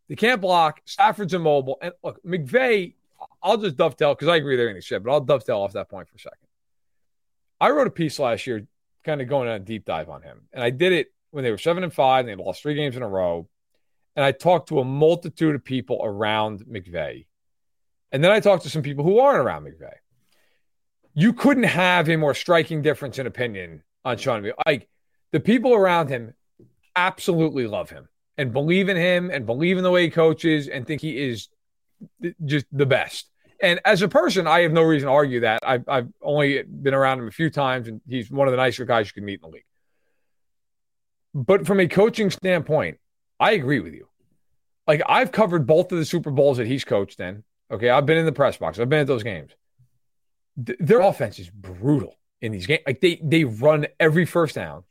[0.08, 0.80] They can't block.
[0.86, 2.94] Stafford's immobile, and look McVay.
[3.42, 6.08] I'll just dovetail because I agree they're going shit, but I'll dovetail off that point
[6.08, 6.48] for a second.
[7.60, 8.66] I wrote a piece last year
[9.04, 10.42] kind of going on a deep dive on him.
[10.52, 12.96] And I did it when they were seven and five, and they lost three games
[12.96, 13.48] in a row.
[14.16, 17.26] And I talked to a multitude of people around McVay.
[18.12, 19.94] And then I talked to some people who aren't around McVay.
[21.14, 24.50] You couldn't have a more striking difference in opinion on Sean.
[24.66, 24.88] Like
[25.32, 26.34] the people around him
[26.96, 30.86] absolutely love him and believe in him and believe in the way he coaches and
[30.86, 31.48] think he is
[32.44, 33.29] just the best.
[33.62, 35.60] And as a person, I have no reason to argue that.
[35.64, 38.84] I've, I've only been around him a few times, and he's one of the nicer
[38.84, 39.64] guys you can meet in the league.
[41.34, 42.98] But from a coaching standpoint,
[43.38, 44.08] I agree with you.
[44.86, 47.44] Like I've covered both of the Super Bowls that he's coached in.
[47.70, 48.78] Okay, I've been in the press box.
[48.78, 49.52] I've been at those games.
[50.64, 52.82] Th- their offense is brutal in these games.
[52.86, 54.82] Like they they run every first down.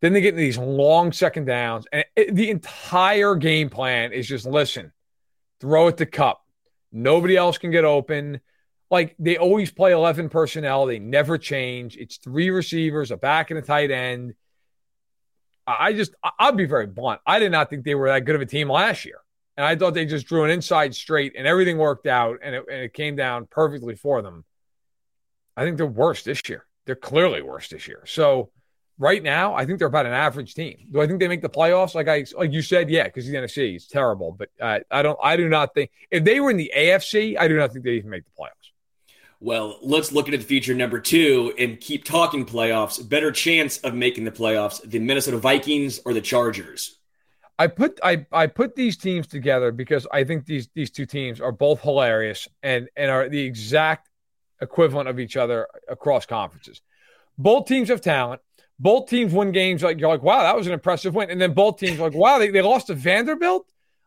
[0.00, 4.26] Then they get into these long second downs, and it, the entire game plan is
[4.26, 4.92] just listen,
[5.60, 6.39] throw it to Kupp,
[6.92, 8.40] Nobody else can get open.
[8.90, 10.86] Like they always play 11 personnel.
[10.86, 11.96] They never change.
[11.96, 14.34] It's three receivers, a back and a tight end.
[15.66, 17.20] I just, I'll be very blunt.
[17.24, 19.18] I did not think they were that good of a team last year.
[19.56, 22.64] And I thought they just drew an inside straight and everything worked out and it,
[22.70, 24.44] and it came down perfectly for them.
[25.56, 26.64] I think they're worse this year.
[26.86, 28.02] They're clearly worse this year.
[28.06, 28.50] So
[29.00, 30.76] right now, I think they're about an average team.
[30.92, 31.94] Do I think they make the playoffs?
[31.94, 34.36] Like I, like you said, yeah, because the NFC is terrible.
[34.38, 37.48] But uh, I don't, I do not think if they were in the AFC, I
[37.48, 38.50] do not think they even make the playoffs.
[39.40, 43.06] Well, let's look into the future number two and keep talking playoffs.
[43.06, 46.98] Better chance of making the playoffs: the Minnesota Vikings or the Chargers.
[47.58, 51.40] I put I, I put these teams together because I think these these two teams
[51.40, 54.10] are both hilarious and and are the exact
[54.60, 56.82] equivalent of each other across conferences.
[57.38, 58.42] Both teams have talent.
[58.80, 61.30] Both teams win games like you're like, wow, that was an impressive win.
[61.30, 63.66] And then both teams are like, wow, they, they lost to Vanderbilt.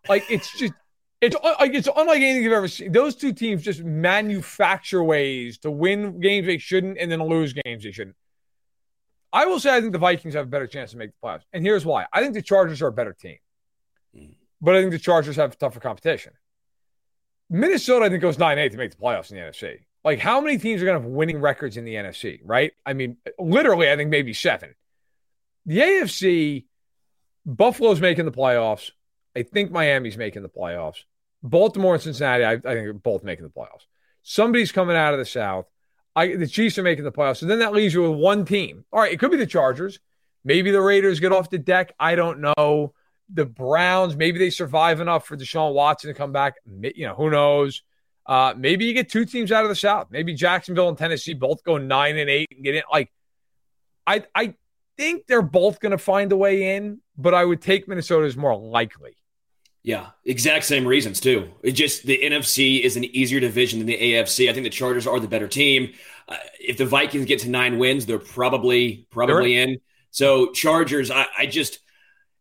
[0.10, 0.74] Like it's just
[1.22, 2.92] it's uh, like it's unlike anything you've ever seen.
[2.92, 7.84] Those two teams just manufacture ways to win games they shouldn't and then lose games
[7.84, 8.16] they shouldn't.
[9.32, 11.44] I will say I think the Vikings have a better chance to make the playoffs.
[11.54, 12.08] And here's why.
[12.12, 13.38] I think the Chargers are a better team.
[14.16, 14.36] Mm.
[14.62, 16.34] But I think the Chargers have tougher competition.
[17.50, 19.80] Minnesota, I think, goes 9 8 to make the playoffs in the NFC.
[20.04, 22.74] Like, how many teams are going to have winning records in the NFC, right?
[22.86, 24.76] I mean, literally, I think maybe seven.
[25.66, 26.66] The AFC,
[27.46, 28.92] Buffalo's making the playoffs.
[29.36, 31.04] I think Miami's making the playoffs.
[31.42, 33.86] Baltimore and Cincinnati, I, I think are both making the playoffs.
[34.24, 35.66] Somebody's coming out of the South.
[36.16, 37.38] I, the Chiefs are making the playoffs.
[37.38, 38.86] So then that leaves you with one team.
[38.92, 40.00] All right, it could be the Chargers.
[40.44, 41.94] Maybe the Raiders get off the deck.
[42.00, 42.94] I don't know.
[43.34, 46.56] The Browns, maybe they survive enough for Deshaun Watson to come back.
[46.66, 47.84] You know, who knows?
[48.26, 50.08] Uh, maybe you get two teams out of the South.
[50.10, 52.84] Maybe Jacksonville and Tennessee both go nine and eight and get in.
[52.92, 53.12] Like,
[54.08, 54.56] I I
[54.98, 58.38] think they're both going to find a way in, but I would take Minnesota as
[58.38, 59.16] more likely.
[59.84, 61.52] Yeah, exact same reasons too.
[61.62, 64.50] It just the NFC is an easier division than the AFC.
[64.50, 65.92] I think the Chargers are the better team.
[66.28, 69.82] Uh, if the Vikings get to nine wins, they're probably probably in.
[70.12, 71.80] So Chargers, I, I, just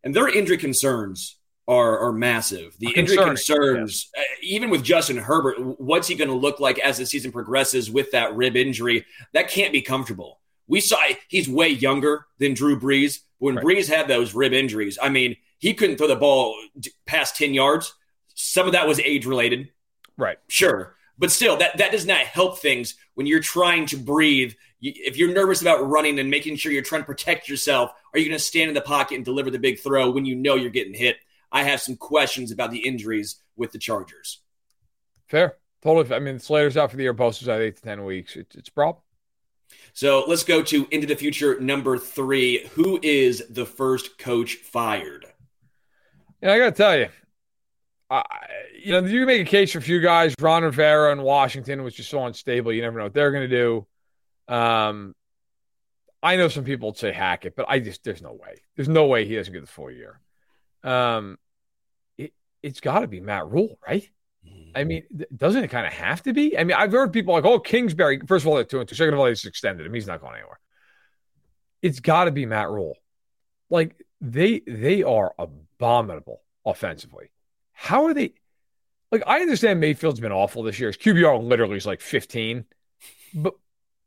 [0.04, 1.36] and their injury concerns
[1.72, 2.76] are are massive.
[2.78, 4.22] The injury concerns, yeah.
[4.22, 7.90] uh, even with Justin Herbert, what's he going to look like as the season progresses
[7.90, 9.06] with that rib injury?
[9.32, 10.40] That can't be comfortable.
[10.66, 13.20] We saw he's way younger than Drew Brees.
[13.38, 13.64] When right.
[13.64, 16.56] Brees had those rib injuries, I mean he couldn't throw the ball
[17.06, 17.94] past 10 yards.
[18.34, 19.70] Some of that was age related.
[20.16, 20.38] Right.
[20.48, 20.96] Sure.
[21.18, 24.54] But still, that, that does not help things when you're trying to breathe.
[24.80, 28.26] If you're nervous about running and making sure you're trying to protect yourself, are you
[28.26, 30.70] going to stand in the pocket and deliver the big throw when you know you're
[30.70, 31.18] getting hit?
[31.52, 34.40] I have some questions about the injuries with the Chargers.
[35.28, 35.56] Fair.
[35.82, 36.14] Totally.
[36.14, 38.36] I mean, Slater's out for the year, Bosa's out eight to 10 weeks.
[38.36, 39.02] It's, it's a problem.
[39.92, 42.66] So let's go to into the future number three.
[42.74, 45.26] Who is the first coach fired?
[46.40, 47.08] Yeah, I got to tell you,
[48.10, 48.22] I,
[48.82, 50.34] you know, you can make a case for a few guys.
[50.40, 52.72] Ron Rivera in Washington was just so unstable.
[52.72, 53.86] You never know what they're going to do.
[54.54, 55.14] Um,
[56.22, 58.56] I know some people would say Hackett, but I just there's no way.
[58.76, 60.20] There's no way he doesn't get the full year.
[60.84, 61.38] Um,
[62.18, 64.08] it, it's got to be Matt Rhule, right?
[64.74, 64.88] I mm-hmm.
[64.88, 65.02] mean,
[65.36, 66.58] doesn't it kind of have to be?
[66.58, 68.94] I mean, I've heard people like, "Oh, Kingsbury." First of all, they're two and two.
[68.94, 69.94] Second of all, they just extended him.
[69.94, 70.58] He's not going anywhere.
[71.82, 72.96] It's got to be Matt Rhule.
[73.70, 77.30] Like they they are abominable offensively.
[77.72, 78.34] How are they?
[79.10, 80.88] Like I understand Mayfield's been awful this year.
[80.88, 82.64] His QBR literally is like 15,
[83.34, 83.54] but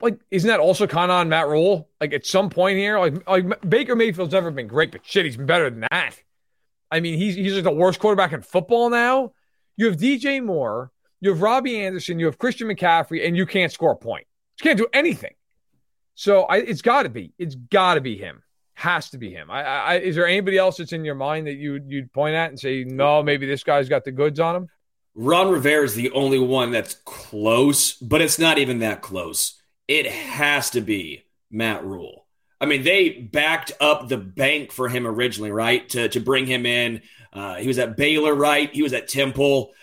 [0.02, 1.90] like isn't that also kind of on Matt Rhule?
[2.02, 5.38] Like at some point here, like like Baker Mayfield's never been great, but shit, he's
[5.38, 6.16] been better than that.
[6.91, 9.34] I mean, he's he's like the worst quarterback in football now.
[9.78, 13.71] You have DJ Moore, you have Robbie Anderson, you have Christian McCaffrey, and you can't
[13.71, 14.26] score a point.
[14.60, 15.34] You can't do anything.
[16.15, 18.41] So I, it's got to be, it's got to be him.
[18.74, 19.50] Has to be him.
[19.50, 22.50] I, I, is there anybody else that's in your mind that you you'd point at
[22.50, 24.67] and say, no, maybe this guy's got the goods on him?
[25.13, 29.62] Ron Rivera is the only one that's close, but it's not even that close.
[29.88, 32.25] It has to be Matt Rhule.
[32.60, 35.88] I mean, they backed up the bank for him originally, right?
[35.89, 37.02] To to bring him in.
[37.34, 38.74] Uh, he was at Baylor, right?
[38.74, 39.74] He was at Temple.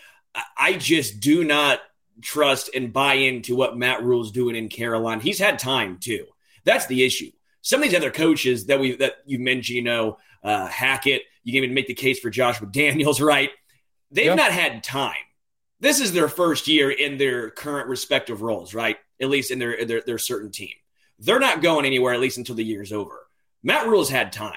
[0.56, 1.80] I just do not
[2.22, 5.22] trust and buy into what Matt Rhule's doing in Carolina.
[5.22, 6.26] He's had time too.
[6.64, 7.30] That's the issue
[7.62, 11.52] some of these other coaches that we that you mentioned, you know, uh, Hackett, you
[11.52, 13.50] can even make the case for Josh McDaniels, right?
[14.10, 14.34] They've yeah.
[14.34, 15.14] not had time.
[15.80, 18.98] This is their first year in their current respective roles, right?
[19.20, 20.74] At least in their, their their certain team.
[21.18, 23.26] They're not going anywhere at least until the year's over.
[23.62, 24.54] Matt Rhule's had time.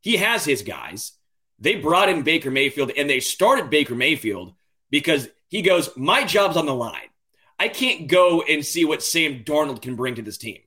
[0.00, 1.12] He has his guys.
[1.58, 4.54] They brought in Baker Mayfield and they started Baker Mayfield
[4.90, 7.10] because he goes, My job's on the line.
[7.58, 10.60] I can't go and see what Sam Darnold can bring to this team.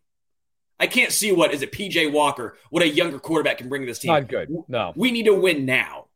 [0.80, 3.86] I can't see what is it PJ Walker, what a younger quarterback can bring to
[3.88, 4.12] this team.
[4.12, 4.50] Not good.
[4.68, 4.94] No.
[4.96, 6.08] We need to win now.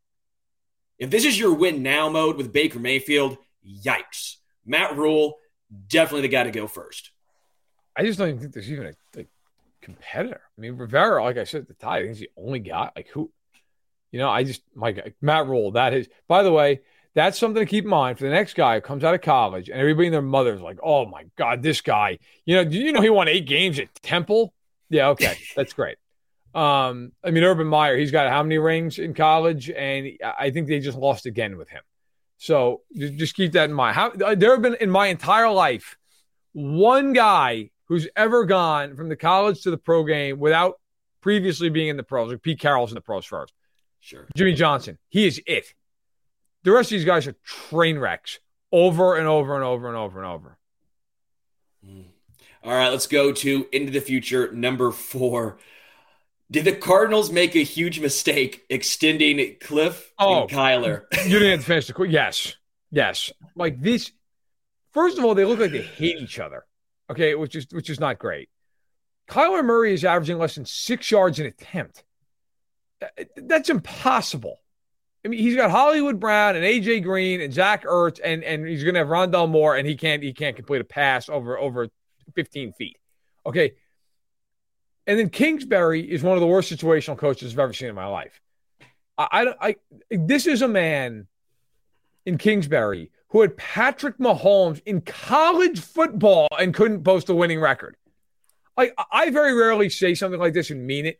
[0.99, 4.35] If this is your win now mode with Baker Mayfield, yikes.
[4.65, 5.37] Matt Rhule,
[5.87, 7.11] definitely the guy to go first.
[7.97, 9.25] I just don't even think there's even a, a
[9.81, 10.41] competitor.
[10.57, 12.91] I mean, Rivera, like I said at the time, I think he's the only guy.
[12.95, 13.31] Like who,
[14.11, 15.71] you know, I just my guy, Matt Rhule.
[15.71, 16.81] That is, by the way,
[17.15, 19.69] that's something to keep in mind for the next guy who comes out of college
[19.69, 22.91] and everybody and their mother's like, oh my God, this guy, you know, do you
[22.91, 24.53] know he won eight games at Temple?
[24.89, 25.35] Yeah, okay.
[25.55, 25.97] That's great.
[26.53, 30.67] Um, I mean, Urban Meyer, he's got how many rings in college, and I think
[30.67, 31.81] they just lost again with him.
[32.37, 33.95] So just keep that in mind.
[33.95, 35.97] How there have been in my entire life
[36.53, 40.79] one guy who's ever gone from the college to the pro game without
[41.21, 42.31] previously being in the pros.
[42.31, 43.53] Like Pete Carroll's in the pros first.
[43.99, 44.27] Sure.
[44.35, 45.73] Jimmy Johnson, he is it.
[46.63, 48.39] The rest of these guys are train wrecks
[48.71, 50.57] over and over and over and over and over.
[51.85, 52.05] Mm.
[52.63, 55.57] All right, let's go to into the future number four.
[56.49, 61.03] Did the Cardinals make a huge mistake extending Kliff oh, and Kyler?
[61.25, 62.55] You didn't finish the yes,
[62.91, 63.31] yes.
[63.55, 64.11] Like this.
[64.91, 66.65] First of all, they look like they hate each other.
[67.09, 68.49] Okay, which is which is not great.
[69.29, 72.03] Kyler Murray is averaging less than six yards an attempt.
[73.35, 74.59] That's impossible.
[75.23, 78.83] I mean, he's got Hollywood Brown and AJ Green and Zach Ertz, and and he's
[78.83, 81.89] going to have Rondale Moore, and he can't he can't complete a pass over over
[82.35, 82.97] 15 feet.
[83.45, 83.73] Okay.
[85.05, 88.07] And then Kingsbury is one of the worst situational coaches I've ever seen in my
[88.07, 88.41] life.
[89.17, 89.75] I, I, I
[90.11, 91.27] this is a man
[92.25, 97.95] in Kingsbury who had Patrick Mahomes in college football and couldn't post a winning record.
[98.75, 101.19] Like I very rarely say something like this and mean it.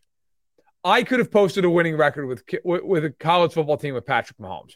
[0.84, 4.38] I could have posted a winning record with with a college football team with Patrick
[4.38, 4.76] Mahomes.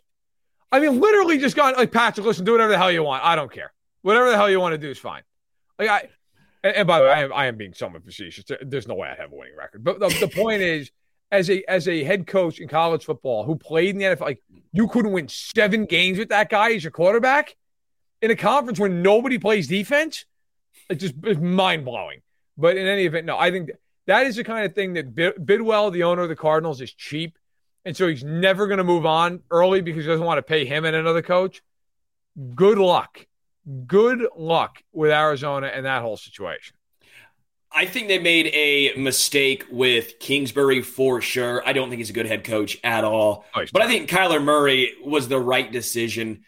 [0.71, 2.25] I mean, literally just gone like Patrick.
[2.25, 3.23] Listen, do whatever the hell you want.
[3.23, 3.71] I don't care.
[4.01, 5.21] Whatever the hell you want to do is fine.
[5.77, 6.09] Like I,
[6.63, 8.45] and, and by the way, I am, I am being somewhat facetious.
[8.61, 9.83] There's no way I have a winning record.
[9.83, 10.91] But the, the point is,
[11.31, 14.43] as a as a head coach in college football who played in the NFL, like
[14.71, 17.55] you couldn't win seven games with that guy as your quarterback
[18.21, 20.25] in a conference where nobody plays defense.
[20.89, 22.21] It just it's mind blowing.
[22.57, 23.71] But in any event, no, I think
[24.07, 27.37] that is the kind of thing that Bidwell, the owner of the Cardinals, is cheap,
[27.85, 30.65] and so he's never going to move on early because he doesn't want to pay
[30.65, 31.61] him and another coach.
[32.55, 33.25] Good luck
[33.87, 36.75] good luck with Arizona and that whole situation.
[37.73, 41.65] I think they made a mistake with Kingsbury for sure.
[41.65, 43.45] I don't think he's a good head coach at all.
[43.55, 46.43] Oh, but I think Kyler Murray was the right decision.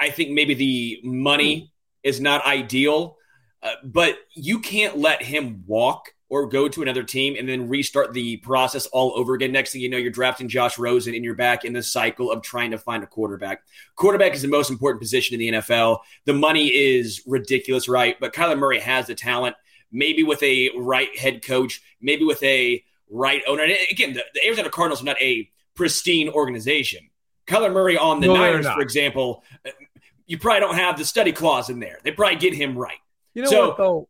[0.00, 3.16] I think maybe the money is not ideal,
[3.62, 8.14] uh, but you can't let him walk or go to another team and then restart
[8.14, 9.52] the process all over again.
[9.52, 12.42] Next thing you know, you're drafting Josh Rosen and you're back in the cycle of
[12.42, 13.62] trying to find a quarterback.
[13.96, 15.98] Quarterback is the most important position in the NFL.
[16.24, 18.18] The money is ridiculous, right?
[18.18, 19.56] But Kyler Murray has the talent,
[19.92, 23.62] maybe with a right head coach, maybe with a right owner.
[23.62, 27.10] And again, the, the Arizona Cardinals are not a pristine organization.
[27.46, 29.44] Kyler Murray on the no, Niners, for example,
[30.26, 31.98] you probably don't have the study clause in there.
[32.02, 32.98] They probably get him right.
[33.34, 34.08] You know so, what, though?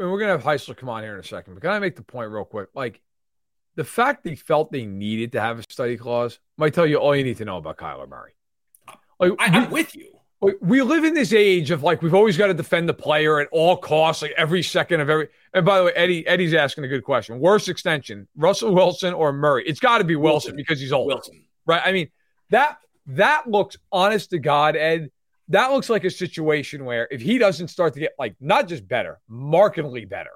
[0.00, 1.94] and we're gonna have Heisler come on here in a second, but can I make
[1.94, 2.70] the point real quick?
[2.74, 3.00] Like
[3.76, 7.14] the fact they felt they needed to have a study clause might tell you all
[7.14, 8.32] you need to know about Kyler Murray.
[9.18, 10.18] Like, I, am with you.
[10.40, 13.48] We live in this age of like we've always got to defend the player at
[13.52, 15.28] all costs, like every second of every.
[15.52, 17.38] And by the way, Eddie Eddie's asking a good question.
[17.40, 19.64] Worst extension, Russell Wilson or Murray?
[19.66, 21.08] It's got to be Wilson, Wilson, because he's old.
[21.08, 21.82] Wilson, right?
[21.84, 22.08] I mean
[22.48, 25.10] that that looks honest to God, Ed
[25.50, 28.86] that looks like a situation where if he doesn't start to get like not just
[28.86, 30.30] better, markedly better,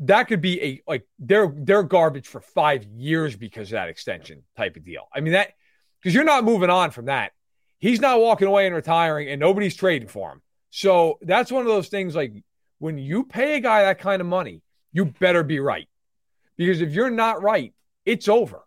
[0.00, 4.42] that could be a like they're they're garbage for five years because of that extension
[4.56, 5.06] type of deal.
[5.14, 5.52] I mean that
[6.00, 7.32] because you're not moving on from that.
[7.86, 10.42] He's not walking away and retiring, and nobody's trading for him.
[10.70, 12.32] So that's one of those things like
[12.80, 14.60] when you pay a guy that kind of money,
[14.92, 15.88] you better be right.
[16.56, 17.72] Because if you're not right,
[18.04, 18.62] it's over.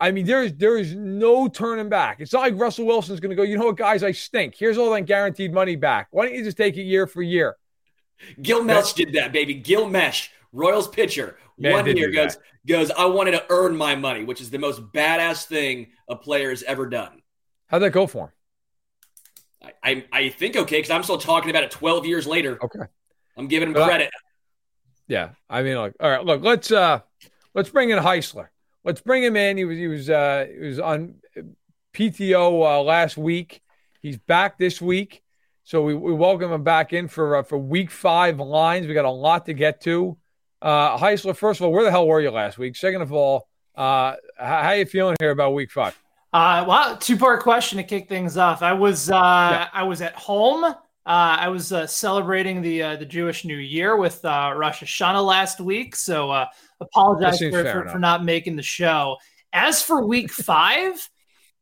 [0.00, 2.18] I mean, there is there is no turning back.
[2.18, 3.44] It's not like Russell Wilson's going to go.
[3.44, 4.02] You know what, guys?
[4.02, 4.56] I stink.
[4.56, 6.08] Here's all that guaranteed money back.
[6.10, 7.56] Why don't you just take it year for year?
[8.42, 9.54] Gil Meche did that, baby.
[9.54, 12.90] Gil Meche, Royals pitcher, Man, one year goes goes.
[12.90, 16.64] I wanted to earn my money, which is the most badass thing a player has
[16.64, 17.22] ever done.
[17.68, 18.30] How'd that go for him?
[19.82, 22.58] I I, think okay because I'm still talking about it 12 years later.
[22.62, 22.80] Okay,
[23.36, 24.10] I'm giving him credit.
[25.08, 25.94] Yeah, I mean, look.
[26.00, 26.42] All right, look.
[26.42, 27.00] Let's uh
[27.54, 28.48] let's bring in Heisler
[28.86, 29.58] let's bring him in.
[29.58, 31.16] He was he was uh, he was on
[31.92, 33.60] PTO uh, last week.
[34.00, 35.22] He's back this week,
[35.64, 38.86] so we, we welcome him back in for uh, for week five lines.
[38.86, 40.16] We got a lot to get to.
[40.62, 42.76] Uh, Heisler, first of all, where the hell were you last week?
[42.76, 46.00] Second of all, uh, how, how you feeling here about week five?
[46.32, 48.62] Uh, well, two part question to kick things off.
[48.62, 49.68] I was uh, yeah.
[49.72, 50.74] I was at home
[51.06, 55.24] uh, I was uh, celebrating the uh, the Jewish New Year with uh, Rosh Hashanah
[55.24, 56.46] last week, so uh,
[56.80, 59.16] apologize for, for, for, not making the show.
[59.52, 61.08] As for Week Five,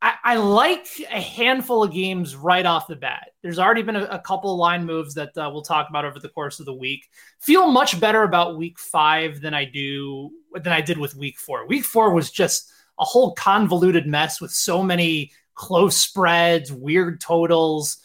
[0.01, 3.33] I, I, like a handful of games right off the bat.
[3.43, 6.31] There's already been a, a couple line moves that uh, we'll talk about over the
[6.31, 7.07] course of the week.
[7.39, 11.67] Feel much better about Week Five than I do than I did with Week Four.
[11.67, 17.99] Week Four was just a whole convoluted mess with so many close spreads, weird totals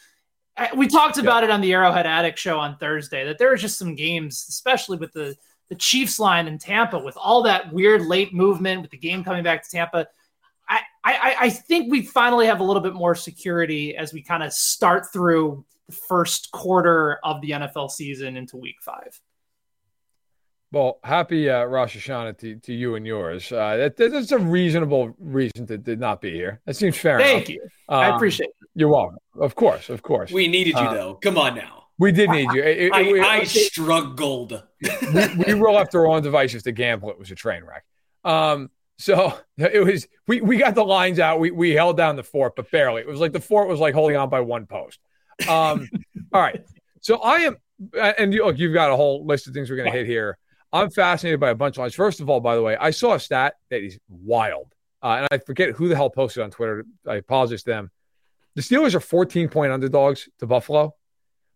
[0.75, 1.49] we talked about yeah.
[1.49, 4.97] it on the Arrowhead Addict show on Thursday that there are just some games, especially
[4.97, 5.35] with the
[5.69, 9.43] the Chiefs line in Tampa with all that weird late movement with the game coming
[9.43, 10.07] back to Tampa.
[10.67, 14.41] I, I, I think we finally have a little bit more security as we kind
[14.41, 19.19] of start through the first quarter of the NFL season into week five.
[20.72, 23.51] Well, happy uh, Rosh Hashanah to, to you and yours.
[23.51, 26.61] Uh, that, that's a reasonable reason to, to not be here.
[26.65, 27.17] That seems fair.
[27.17, 27.49] Thank enough.
[27.49, 27.70] you.
[27.89, 28.67] Um, I appreciate it.
[28.76, 29.17] You're welcome.
[29.39, 30.32] Of course, of course.
[30.32, 31.13] We needed you uh, though.
[31.15, 31.86] Come on now.
[31.97, 32.63] We did need you.
[32.63, 34.63] It, I, it, I struggled.
[35.13, 37.09] we, we roll after our own devices to gamble.
[37.09, 37.84] It was a train wreck.
[38.24, 40.07] Um, so it was.
[40.28, 41.39] We we got the lines out.
[41.39, 43.01] We we held down the fort, but barely.
[43.01, 44.99] It was like the fort was like holding on by one post.
[45.47, 45.89] Um,
[46.34, 46.63] all right.
[47.01, 47.57] So I am,
[47.93, 50.38] and you, look, you've got a whole list of things we're going to hit here.
[50.72, 51.95] I'm fascinated by a bunch of lines.
[51.95, 54.74] First of all, by the way, I saw a stat that is wild.
[55.01, 56.86] Uh, and I forget who the hell posted on Twitter.
[57.07, 57.91] I apologize to them.
[58.55, 60.95] The Steelers are 14 point underdogs to Buffalo.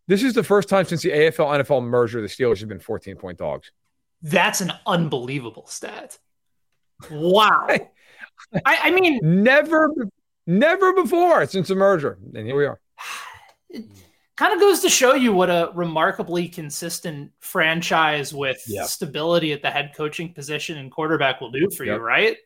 [0.07, 3.15] This is the first time since the AFL NFL merger the Steelers have been 14
[3.17, 3.71] point dogs.
[4.21, 6.17] That's an unbelievable stat.
[7.11, 7.67] Wow.
[8.65, 9.89] I, I, mean, never,
[10.47, 12.17] never before since the merger.
[12.33, 12.79] And here we are.
[14.35, 19.69] Kind of goes to show you what a remarkably consistent franchise with stability at the
[19.69, 21.97] head coaching position and quarterback will do for yep.
[21.97, 22.37] you, right?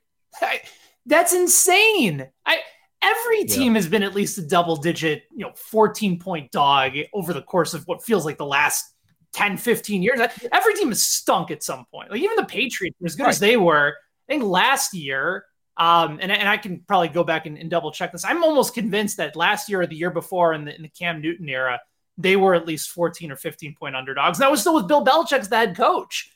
[0.41, 0.61] I,
[1.05, 2.27] that's insane.
[2.45, 2.59] I
[3.01, 7.33] every team has been at least a double digit, you know, 14 point dog over
[7.33, 8.93] the course of what feels like the last
[9.33, 10.19] 10, 15 years.
[10.51, 12.11] Every team has stunk at some point.
[12.11, 13.29] Like even the Patriots, as good right.
[13.29, 13.95] as they were,
[14.27, 15.45] I think last year
[15.77, 18.25] um, and, and I can probably go back and, and, double check this.
[18.25, 21.21] I'm almost convinced that last year or the year before in the, in the Cam
[21.21, 21.79] Newton era,
[22.17, 24.39] they were at least 14 or 15 point underdogs.
[24.39, 26.31] And that was still with Bill Belichick as the head coach.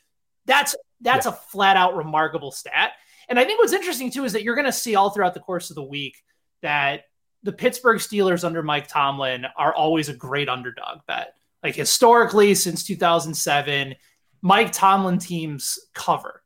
[0.46, 1.32] That's that's yeah.
[1.32, 2.92] a flat out remarkable stat.
[3.28, 5.40] And I think what's interesting too is that you're going to see all throughout the
[5.40, 6.22] course of the week
[6.62, 7.04] that
[7.42, 11.34] the Pittsburgh Steelers under Mike Tomlin are always a great underdog bet.
[11.64, 13.96] Like historically, since 2007,
[14.40, 16.41] Mike Tomlin teams cover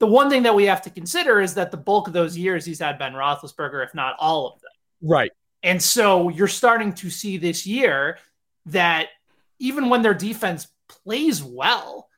[0.00, 2.64] the one thing that we have to consider is that the bulk of those years
[2.64, 4.70] he's had Ben Roethlisberger, if not all of them.
[5.02, 5.30] Right.
[5.62, 8.18] And so you're starting to see this year
[8.66, 9.08] that
[9.58, 12.08] even when their defense plays well,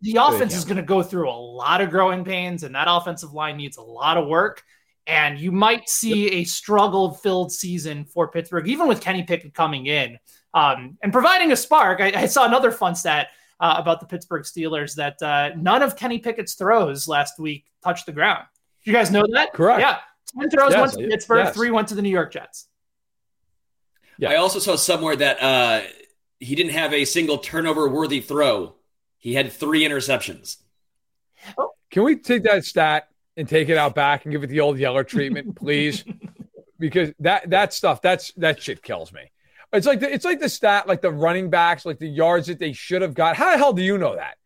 [0.00, 3.32] the offense is going to go through a lot of growing pains, and that offensive
[3.32, 4.62] line needs a lot of work.
[5.06, 9.86] And you might see a struggle filled season for Pittsburgh, even with Kenny Pickett coming
[9.86, 10.18] in
[10.54, 12.00] um, and providing a spark.
[12.00, 13.28] I, I saw another fun stat
[13.60, 18.06] uh, about the Pittsburgh Steelers that uh, none of Kenny Pickett's throws last week touched
[18.06, 18.44] the ground.
[18.84, 19.52] You guys know that?
[19.52, 19.80] Correct.
[19.80, 19.98] Yeah.
[20.38, 21.54] 10 throws yes, went to Pittsburgh, yes.
[21.54, 22.68] three went to the New York Jets.
[24.18, 24.30] Yeah.
[24.30, 25.82] I also saw somewhere that uh,
[26.40, 28.74] he didn't have a single turnover worthy throw.
[29.18, 30.56] He had three interceptions.
[31.58, 31.72] Oh.
[31.90, 34.78] Can we take that stat and take it out back and give it the old
[34.78, 36.04] Yeller treatment, please?
[36.78, 39.30] because that that stuff that's that shit kills me.
[39.76, 42.58] It's like the, it's like the stat, like the running backs, like the yards that
[42.58, 43.36] they should have got.
[43.36, 44.36] How the hell do you know that?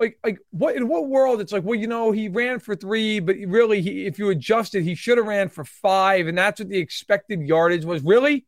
[0.00, 1.40] Like, like what in what world?
[1.40, 4.82] It's like, well, you know, he ran for three, but really, he, if you adjusted,
[4.82, 8.02] he should have ran for five, and that's what the expected yardage was.
[8.02, 8.44] Really,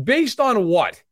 [0.00, 1.02] based on what?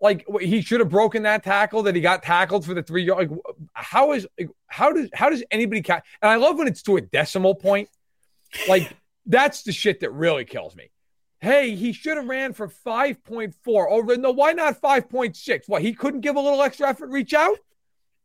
[0.00, 3.30] Like he should have broken that tackle that he got tackled for the three yard.
[3.30, 3.40] Like,
[3.72, 6.04] how is like, how does how does anybody count?
[6.22, 7.88] And I love when it's to a decimal point.
[8.68, 8.92] Like
[9.26, 10.90] that's the shit that really kills me
[11.40, 13.52] hey, he should have ran for 5.4.
[13.66, 15.68] Oh, no, why not 5.6?
[15.68, 17.58] What, he couldn't give a little extra effort, reach out?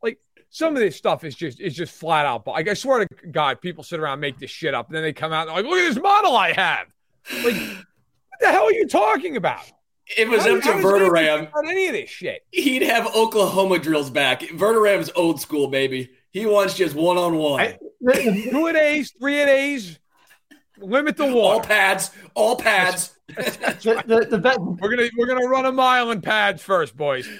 [0.01, 2.45] Like some of this stuff is just is just flat out.
[2.47, 5.14] Like I swear to God, people sit around make this shit up, and then they
[5.14, 6.88] come out and like, look at this model I have.
[7.43, 9.64] Like, what the hell are you talking about?
[10.18, 11.49] It was how, up to Verderame.
[11.55, 14.41] On any of this shit, he'd have Oklahoma drills back.
[14.41, 16.11] Verderame's old school, baby.
[16.32, 17.76] He wants just one on one.
[18.14, 19.97] Two at A's, three at A's,
[20.84, 21.54] Limit the wall.
[21.54, 22.12] All pads.
[22.34, 23.16] All pads.
[23.28, 27.28] the, the, the bet- we're gonna we're gonna run a mile in pads first, boys.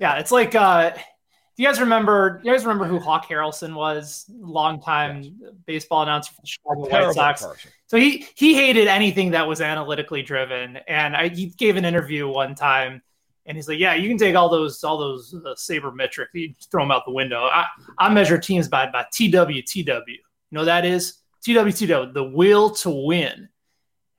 [0.00, 4.26] Yeah, it's like uh do you guys remember you guys remember who Hawk Harrelson was?
[4.28, 5.52] Longtime yes.
[5.66, 7.44] baseball announcer for the Chicago Terrible White Sox.
[7.44, 7.70] Person.
[7.88, 10.76] So he he hated anything that was analytically driven.
[10.86, 13.02] And I he gave an interview one time
[13.44, 16.84] and he's like, "Yeah, you can take all those all those uh, sabermetric, you throw
[16.84, 17.44] them out the window.
[17.44, 17.66] I,
[17.98, 19.84] I measure teams by by TW TW.
[19.86, 20.18] You
[20.52, 21.14] know that is
[21.46, 23.48] TWTW, the will to win,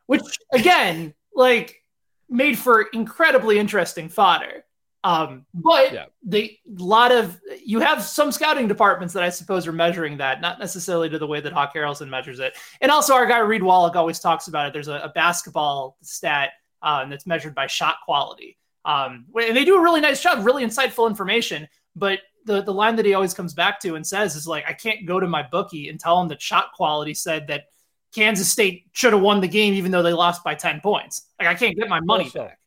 [0.07, 1.83] which again, like
[2.29, 4.63] made for incredibly interesting fodder.
[5.03, 6.05] Um, but yeah.
[6.23, 10.41] they a lot of you have some scouting departments that I suppose are measuring that,
[10.41, 12.57] not necessarily to the way that Hawk Harrelson measures it.
[12.81, 14.73] And also our guy Reed Wallach always talks about it.
[14.73, 16.51] There's a, a basketball stat
[16.81, 18.57] um, that's measured by shot quality.
[18.83, 21.67] Um, and they do a really nice job, really insightful information.
[21.95, 24.73] But the the line that he always comes back to and says is like, I
[24.73, 27.65] can't go to my bookie and tell him that shot quality said that
[28.13, 31.27] Kansas State should have won the game even though they lost by ten points.
[31.39, 32.59] Like I can't get my money also, back.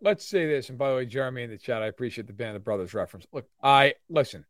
[0.00, 2.32] Let, us say this, and by the way, Jeremy in the chat, I appreciate the
[2.32, 3.26] Band of Brothers reference.
[3.32, 4.44] Look, I listen.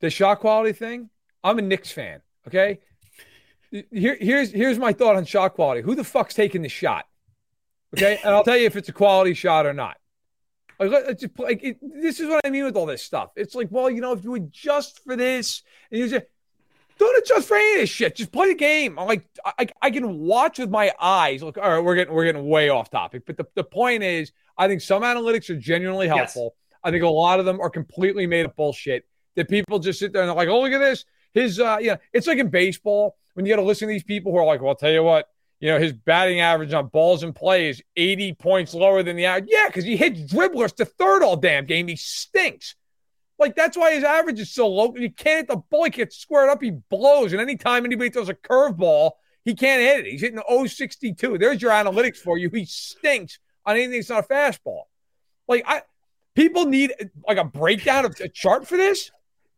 [0.00, 1.10] the shot quality thing.
[1.44, 2.22] I'm a Knicks fan.
[2.46, 2.80] Okay.
[3.70, 5.82] Here, here's here's my thought on shot quality.
[5.82, 7.06] Who the fuck's taking the shot?
[7.96, 9.96] Okay, and I'll tell you if it's a quality shot or not.
[10.78, 13.30] Like, just, like it, this is what I mean with all this stuff.
[13.36, 16.26] It's like, well, you know, if you adjust for this, and you just
[16.98, 18.16] don't adjust for any of this shit.
[18.16, 18.98] Just play the game.
[18.98, 21.42] I'm like, I, I can watch with my eyes.
[21.42, 24.32] Look, all right, we're getting we're getting way off topic, but the, the point is,
[24.58, 26.54] I think some analytics are genuinely helpful.
[26.54, 26.78] Yes.
[26.84, 29.06] I think a lot of them are completely made up bullshit.
[29.34, 31.04] That people just sit there and they're like, oh, look at this.
[31.34, 34.02] His, uh, you know, it's like in baseball when you got to listen to these
[34.02, 35.28] people who are like, well, I'll tell you what,
[35.60, 39.24] you know, his batting average on balls in play is 80 points lower than the
[39.24, 39.48] average.
[39.50, 41.88] Yeah, because he hits dribblers to third all damn game.
[41.88, 42.74] He stinks.
[43.38, 44.92] Like that's why his average is so low.
[44.92, 45.84] He can't hit the ball.
[45.84, 46.62] He gets squared up.
[46.62, 47.32] He blows.
[47.32, 49.12] And anytime anybody throws a curveball,
[49.44, 50.10] he can't hit it.
[50.10, 51.38] He's hitting 062.
[51.38, 52.50] There's your analytics for you.
[52.50, 54.82] He stinks on anything that's not a fastball.
[55.48, 55.82] Like I
[56.34, 56.92] people need
[57.26, 59.10] like a breakdown of a chart for this.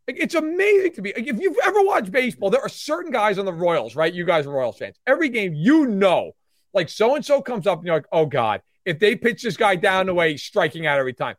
[0.08, 1.12] Like, it's amazing to me.
[1.14, 4.12] Like, if you've ever watched baseball, there are certain guys on the Royals, right?
[4.12, 4.96] You guys are Royals fans.
[5.06, 6.32] Every game, you know,
[6.72, 9.58] like so and so comes up and you're like, oh God, if they pitch this
[9.58, 11.36] guy down the way, striking out every time.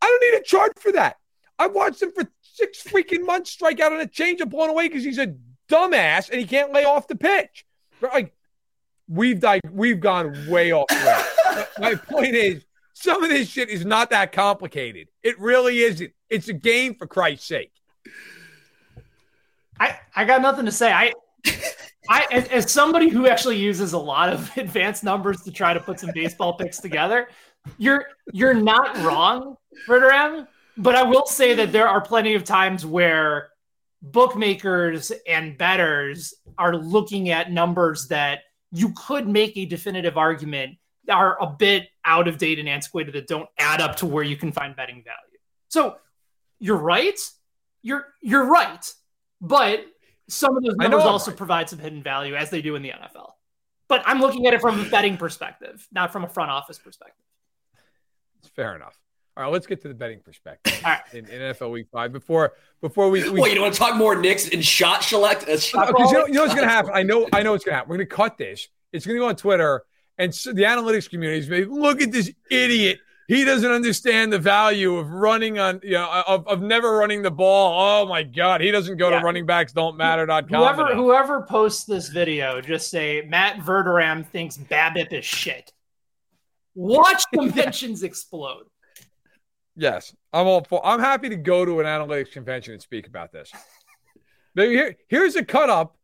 [0.00, 1.16] I don't need a chart for that.
[1.58, 5.02] I've watched him for six freaking months strike out on a changeup blown away because
[5.02, 5.34] he's a
[5.68, 7.66] dumbass and he can't lay off the pitch.
[8.00, 8.32] Like
[9.08, 10.86] we've died, we've gone way off.
[11.78, 15.08] My point is, some of this shit is not that complicated.
[15.22, 16.12] It really isn't.
[16.30, 17.72] It's a game for Christ's sake.
[19.78, 20.92] I I got nothing to say.
[20.92, 21.12] I
[22.08, 26.00] I as, somebody who actually uses a lot of advanced numbers to try to put
[26.00, 27.28] some baseball picks together,
[27.78, 29.56] you're you're not wrong,
[29.88, 30.46] Verderame.
[30.78, 33.50] But I will say that there are plenty of times where
[34.02, 38.40] bookmakers and betters are looking at numbers that
[38.72, 40.76] you could make a definitive argument
[41.08, 44.36] are a bit out of date and antiquated that don't add up to where you
[44.36, 45.38] can find betting value.
[45.68, 45.96] So
[46.58, 47.18] you're right.
[47.86, 48.84] You're you're right.
[49.40, 49.86] But
[50.28, 51.38] some of those numbers also right.
[51.38, 53.30] provide some hidden value as they do in the NFL.
[53.88, 57.24] But I'm looking at it from a betting perspective, not from a front office perspective.
[58.40, 58.98] It's fair enough.
[59.36, 61.00] All right, let's get to the betting perspective right.
[61.12, 62.12] in, in, NFL Week Five.
[62.12, 65.48] Before before we, we wait, you don't want to talk more Knicks and shot select?
[65.48, 66.90] Uh, shot you, know, you know what's going to happen?
[66.92, 67.90] I know I know what's going to happen.
[67.90, 68.66] We're going to cut this.
[68.92, 69.84] It's going to go on Twitter,
[70.18, 74.38] and so the analytics community is like, look at this idiot he doesn't understand the
[74.38, 78.04] value of running on, you know, of, of never running the ball.
[78.04, 78.60] Oh my God.
[78.60, 79.18] He doesn't go yeah.
[79.18, 80.48] to running backs don't matter.com.
[80.48, 85.72] Whoever, whoever posts this video, just say Matt Verderame thinks BABIP is shit.
[86.74, 88.66] Watch conventions mentions explode.
[89.76, 90.14] Yes.
[90.32, 93.50] I'm all for, I'm happy to go to an analytics convention and speak about this.
[94.54, 95.96] Maybe here, here's a cut up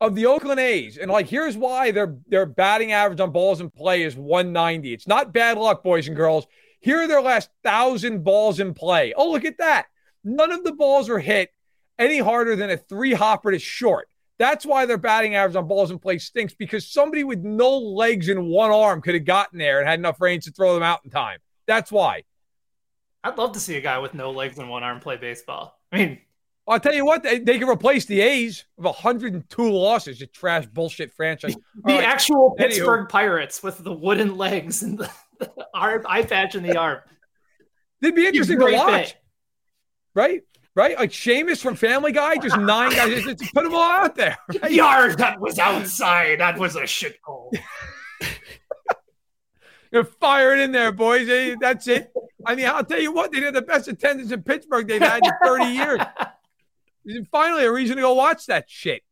[0.00, 0.96] of the Oakland A's.
[0.96, 4.92] And like, here's why their their batting average on balls in play is 190.
[4.92, 6.46] It's not bad luck, boys and girls.
[6.80, 9.12] Here are their last thousand balls in play.
[9.14, 9.86] Oh, look at that.
[10.24, 11.50] None of the balls were hit
[11.98, 14.08] any harder than a three hopper to short.
[14.38, 18.30] That's why their batting average on balls in play stinks because somebody with no legs
[18.30, 21.00] and one arm could have gotten there and had enough range to throw them out
[21.04, 21.38] in time.
[21.66, 22.24] That's why.
[23.22, 25.78] I'd love to see a guy with no legs and one arm play baseball.
[25.92, 26.18] I mean,
[26.66, 30.64] I'll tell you what, they, they can replace the A's with 102 losses, you trash
[30.66, 31.54] bullshit franchise.
[31.84, 32.04] the right.
[32.04, 33.10] actual Pittsburgh Anywho.
[33.10, 35.10] Pirates with the wooden legs and the
[35.74, 36.98] arm, eye patch in the arm.
[38.00, 39.08] They'd be interesting to watch.
[39.08, 39.16] Fit.
[40.14, 40.42] Right?
[40.74, 40.98] Right?
[40.98, 44.38] Like Seamus from Family Guy, just nine guys, just, just put them all out there.
[44.62, 44.72] Right?
[44.72, 46.40] Yard, that was outside.
[46.40, 47.52] That was a shit hole.
[49.92, 51.26] You're firing in there, boys.
[51.60, 52.12] That's it.
[52.46, 55.24] I mean, I'll tell you what, they did the best attendance in Pittsburgh they've had
[55.24, 56.00] in 30 years.
[57.32, 59.02] Finally, a reason to go watch that shit.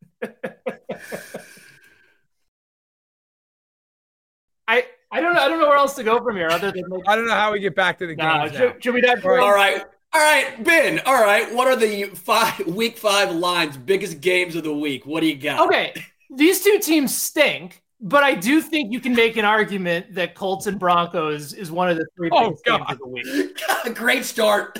[5.11, 5.41] I I don't know.
[5.41, 7.33] I don't know where else to go from here other than like, I don't know
[7.33, 8.57] how we get back to the nah, game.
[8.57, 9.23] Should, should, we not?
[9.25, 9.83] All right.
[10.11, 10.99] All right, Ben.
[11.05, 11.53] All right.
[11.53, 15.05] What are the five week five lines, biggest games of the week?
[15.05, 15.67] What do you got?
[15.67, 15.93] Okay.
[16.31, 20.67] These two teams stink, but I do think you can make an argument that Colts
[20.67, 23.95] and Broncos is one of the three oh, biggest games of the week.
[23.95, 24.79] Great start.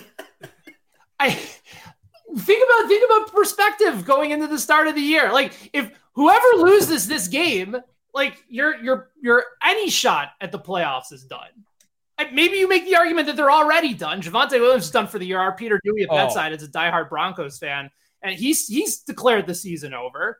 [1.20, 5.32] I think about think about perspective going into the start of the year.
[5.32, 7.78] Like if whoever loses this game
[8.14, 11.50] like your your your any shot at the playoffs is done.
[12.34, 14.22] Maybe you make the argument that they're already done.
[14.22, 15.40] Javonte Williams is done for the year.
[15.40, 16.56] Our Peter Dewey at bedside oh.
[16.56, 17.90] is a diehard Broncos fan,
[18.22, 20.38] and he's he's declared the season over.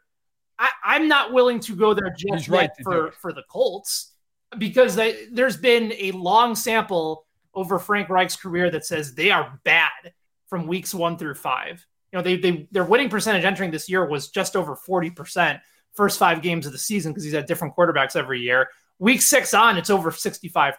[0.60, 4.12] I, am not willing to go there just right for, for the Colts
[4.58, 9.60] because they, there's been a long sample over Frank Reich's career that says they are
[9.64, 10.14] bad
[10.48, 11.86] from weeks one through five.
[12.12, 15.62] You know, they, they their winning percentage entering this year was just over 40%
[15.94, 18.70] first five games of the season because he's had different quarterbacks every year.
[19.00, 20.74] Week six on, it's over 65%.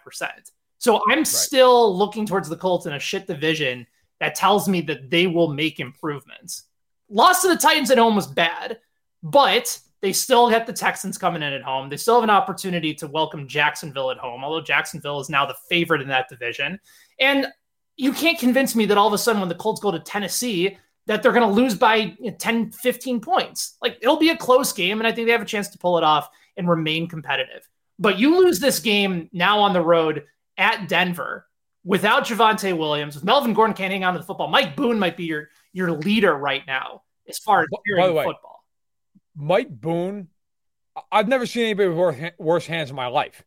[0.77, 1.27] So I'm right.
[1.27, 3.85] still looking towards the Colts in a shit division
[4.19, 6.63] that tells me that they will make improvements.
[7.09, 8.79] loss to the Titans at home was bad,
[9.23, 11.89] but they still get the Texans coming in at home.
[11.89, 15.55] They still have an opportunity to welcome Jacksonville at home, although Jacksonville is now the
[15.69, 16.79] favorite in that division.
[17.19, 17.47] And
[17.97, 20.77] you can't convince me that all of a sudden when the Colts go to Tennessee,
[21.07, 23.77] that they're going to lose by 10, 15 points.
[23.81, 25.97] Like it'll be a close game, and I think they have a chance to pull
[25.97, 27.67] it off and remain competitive.
[27.99, 30.25] But you lose this game now on the road
[30.57, 31.47] at Denver
[31.83, 34.47] without Javonte Williams, with Melvin Gordon can't hang on to the football.
[34.47, 38.23] Mike Boone might be your your leader right now as far as By the way,
[38.23, 38.63] football.
[39.35, 40.27] Mike Boone,
[41.11, 43.43] I've never seen anybody with worse, worse hands in my life.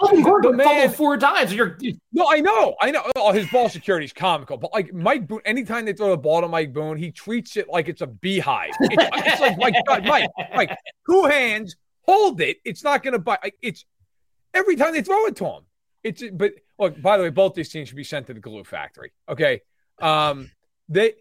[0.00, 1.52] Melvin Gordon The man- fumbled four times.
[1.54, 1.78] You're
[2.12, 3.02] No, I know, I know.
[3.16, 6.40] Oh, his ball security is comical, but like Mike Boone, anytime they throw the ball
[6.40, 8.70] to Mike Boone, he treats it like it's a beehive.
[8.80, 10.76] It's, it's like Mike, God, Mike, Mike,
[11.10, 12.58] two hands, hold it.
[12.64, 13.38] It's not going to bite.
[13.42, 13.84] Like, it's
[14.54, 15.62] every time they throw it to him.
[16.02, 17.00] It's but look.
[17.00, 19.12] By the way, both these teams should be sent to the glue factory.
[19.28, 19.62] Okay,
[20.00, 20.50] um,
[20.88, 21.14] they.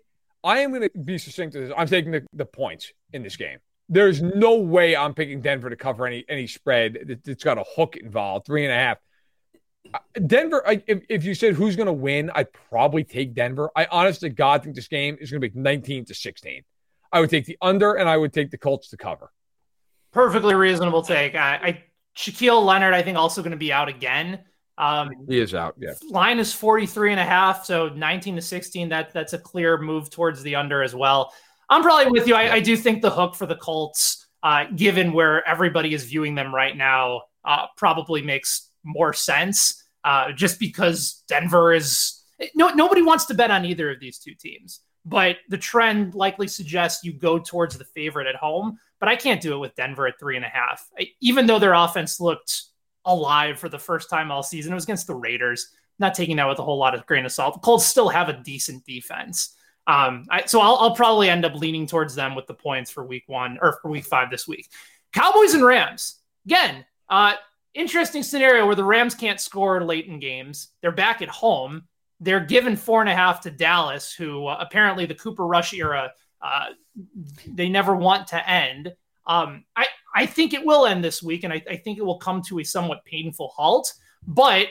[0.44, 1.74] I am going to be succinct to this.
[1.76, 3.58] I'm taking the, the points in this game.
[3.88, 7.64] There's no way I'm picking Denver to cover any any spread that, that's got a
[7.76, 8.46] hook involved.
[8.46, 8.98] Three and a half.
[9.94, 10.68] Uh, Denver.
[10.68, 13.70] I, if, if you said who's going to win, I'd probably take Denver.
[13.76, 16.64] I honestly, God, think this game is going to be 19 to 16.
[17.12, 19.32] I would take the under, and I would take the Colts to cover.
[20.12, 21.36] perfectly reasonable take.
[21.36, 21.84] I, I
[22.18, 24.40] Shaquille Leonard, I think, also going to be out again.
[24.78, 25.76] Um, He is out.
[25.78, 25.94] Yeah.
[26.10, 30.10] line is 43 and a half so 19 to 16 that that's a clear move
[30.10, 31.32] towards the under as well
[31.70, 35.12] i'm probably with you i, I do think the hook for the colts uh, given
[35.12, 41.24] where everybody is viewing them right now uh, probably makes more sense uh, just because
[41.28, 45.58] denver is no, nobody wants to bet on either of these two teams but the
[45.58, 49.58] trend likely suggests you go towards the favorite at home but i can't do it
[49.58, 52.64] with denver at three and a half I, even though their offense looked
[53.06, 54.72] alive for the first time all season.
[54.72, 55.70] It was against the Raiders.
[55.98, 57.54] Not taking that with a whole lot of grain of salt.
[57.54, 59.56] The Colts still have a decent defense.
[59.88, 63.06] Um, I, so I'll, I'll probably end up leaning towards them with the points for
[63.06, 64.70] week one or for week five this week.
[65.14, 66.20] Cowboys and Rams.
[66.46, 67.34] Again, uh,
[67.74, 70.70] interesting scenario where the Rams can't score late in games.
[70.82, 71.84] They're back at home.
[72.20, 76.12] They're given four and a half to Dallas, who uh, apparently the Cooper Rush era,
[76.42, 76.66] uh,
[77.48, 78.94] they never want to end.
[79.28, 82.18] Um, I, I think it will end this week, and I, I think it will
[82.18, 83.94] come to a somewhat painful halt.
[84.26, 84.68] But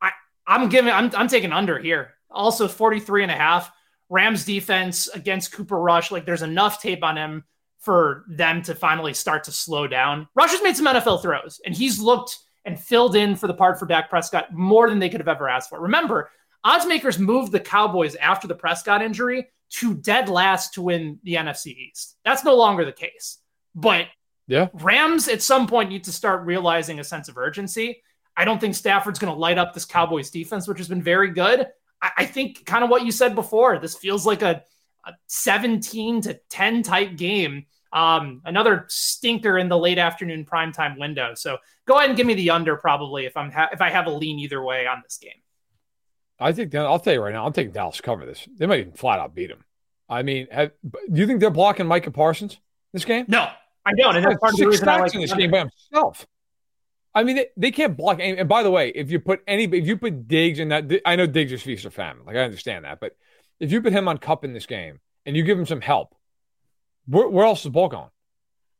[0.00, 0.10] I,
[0.46, 2.14] I'm giving, I'm, I'm taking under here.
[2.30, 3.72] Also, 43 and a half.
[4.08, 6.10] Rams defense against Cooper Rush.
[6.10, 7.44] Like, there's enough tape on him
[7.78, 10.28] for them to finally start to slow down.
[10.34, 13.78] Rush has made some NFL throws, and he's looked and filled in for the part
[13.78, 15.80] for Dak Prescott more than they could have ever asked for.
[15.80, 16.30] Remember,
[16.64, 21.34] odds makers moved the Cowboys after the Prescott injury to dead last to win the
[21.34, 22.16] NFC East.
[22.24, 23.38] That's no longer the case.
[23.74, 24.06] But
[24.46, 24.68] Yeah.
[24.72, 28.02] Rams at some point need to start realizing a sense of urgency.
[28.36, 31.30] I don't think Stafford's going to light up this Cowboys defense, which has been very
[31.30, 31.66] good.
[32.02, 33.78] I, I think kind of what you said before.
[33.78, 34.62] This feels like a,
[35.04, 37.66] a 17 to 10 type game.
[37.92, 41.34] Um, another stinker in the late afternoon primetime window.
[41.34, 44.06] So go ahead and give me the under probably if I'm ha- if I have
[44.06, 45.40] a lean either way on this game.
[46.38, 48.46] I think that I'll tell you right now, I'm taking Dallas to cover this.
[48.56, 49.64] They might even flat out beat them.
[50.08, 52.58] I mean, have, do you think they're blocking Micah Parsons
[52.92, 53.24] this game?
[53.28, 53.48] No,
[53.84, 56.26] I don't, and that's part of the reason I like this game by himself.
[57.14, 58.18] I mean, they, they can't block.
[58.20, 60.90] And, and by the way, if you put any, if you put Diggs in that,
[61.04, 62.24] I know Diggs is feast or famine.
[62.26, 63.16] Like I understand that, but
[63.60, 66.14] if you put him on cup in this game and you give him some help,
[67.06, 68.10] where, where else is the ball going?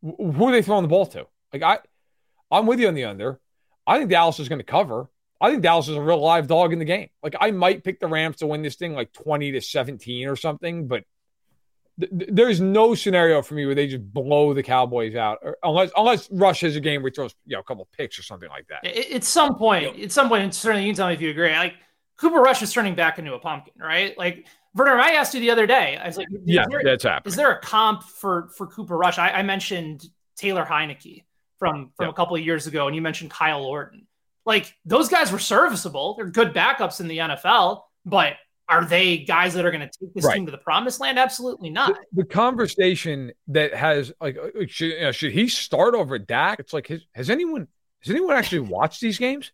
[0.03, 1.27] Who are they throwing the ball to?
[1.53, 1.79] Like I,
[2.51, 3.41] I'm with you on the under.
[3.87, 5.09] I think Dallas is going to cover.
[5.41, 7.09] I think Dallas is a real live dog in the game.
[7.23, 10.37] Like I might pick the Rams to win this thing like 20 to 17 or
[10.37, 11.05] something, but
[11.99, 15.57] th- th- there's no scenario for me where they just blow the Cowboys out, or,
[15.63, 18.23] unless unless Rush has a game where he throws you know a couple picks or
[18.23, 18.85] something like that.
[18.87, 21.31] At at some point, at some point, and certainly you can tell me if you
[21.31, 21.51] agree.
[21.53, 21.75] Like
[22.19, 24.17] Cooper Rush is turning back into a pumpkin, right?
[24.19, 25.97] Like Werner, I asked you the other day.
[25.97, 27.31] I was like, is Yeah, there- that's happening.
[27.33, 29.19] is there a comp for for Cooper Rush?
[29.19, 30.05] I, I mentioned
[30.37, 31.25] Taylor Heinicke
[31.59, 34.07] from from a couple of years ago, and you mentioned Kyle Orton.
[34.47, 36.15] Like those guys were serviceable.
[36.17, 38.35] They're good backups in the NFL, but
[38.69, 40.37] are they guys that are going to take this Right.
[40.37, 41.19] team to the promised land?
[41.19, 41.95] Absolutely not.
[42.13, 46.61] the, the conversation that has like uh, should, you know, should he start over Dak?
[46.61, 47.69] It's like has, has anyone
[48.05, 49.53] has anyone actually watched these games?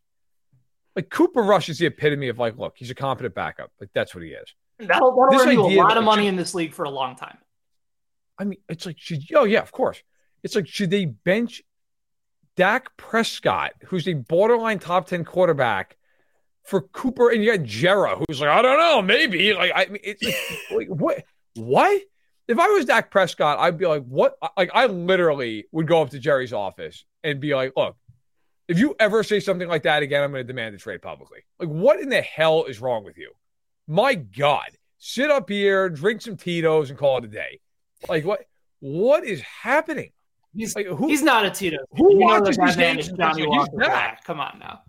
[0.96, 3.70] Like Cooper Rush is the epitome of like, look, he's a competent backup.
[3.80, 4.54] Like that's what he is.
[4.78, 7.38] That'll, that'll earn you a lot of money in this league for a long time.
[8.38, 10.02] I mean, it's like, should, oh yeah, of course.
[10.42, 11.62] It's like, should they bench
[12.56, 15.96] Dak Prescott, who's a borderline top ten quarterback,
[16.64, 17.30] for Cooper?
[17.30, 19.52] And you got Jera, who's like, I don't know, maybe.
[19.54, 20.22] Like, I mean, it's
[20.70, 21.24] like, what?
[21.54, 22.02] What?
[22.46, 24.36] If I was Dak Prescott, I'd be like, what?
[24.56, 27.96] Like, I literally would go up to Jerry's office and be like, look,
[28.68, 31.40] if you ever say something like that again, I'm going to demand a trade publicly.
[31.58, 33.32] Like, what in the hell is wrong with you?
[33.86, 37.60] My God, sit up here, drink some Tito's, and call it a day.
[38.08, 38.40] Like what?
[38.80, 40.10] What is happening?
[40.54, 41.78] He's Like, who- he's not a Tito.
[41.96, 44.16] who you watches these man games is and Johnnie Walker.
[44.24, 44.80] Come on now.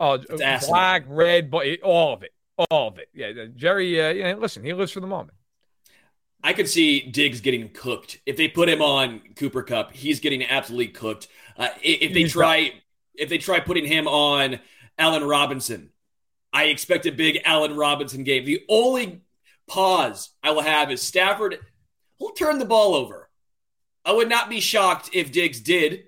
[0.00, 0.70] Oh, It's asinine.
[0.70, 2.32] black, red, but all of it,
[2.70, 3.08] all of it.
[3.12, 4.00] Yeah, Jerry.
[4.00, 5.36] Uh, yeah, listen, he lives for the moment.
[6.42, 9.92] I could see Diggs getting cooked if they put him on Cooper Kupp.
[9.92, 11.28] He's getting absolutely cooked.
[11.56, 12.72] Uh, if they try,
[13.14, 14.58] if they try putting him on
[14.98, 15.90] Allen Robinson,
[16.52, 18.46] I expect a big Allen Robinson game.
[18.46, 19.20] The only
[19.68, 21.58] pause I will have is Stafford
[22.18, 23.28] will turn the ball over.
[24.06, 26.04] I would not be shocked if Diggs did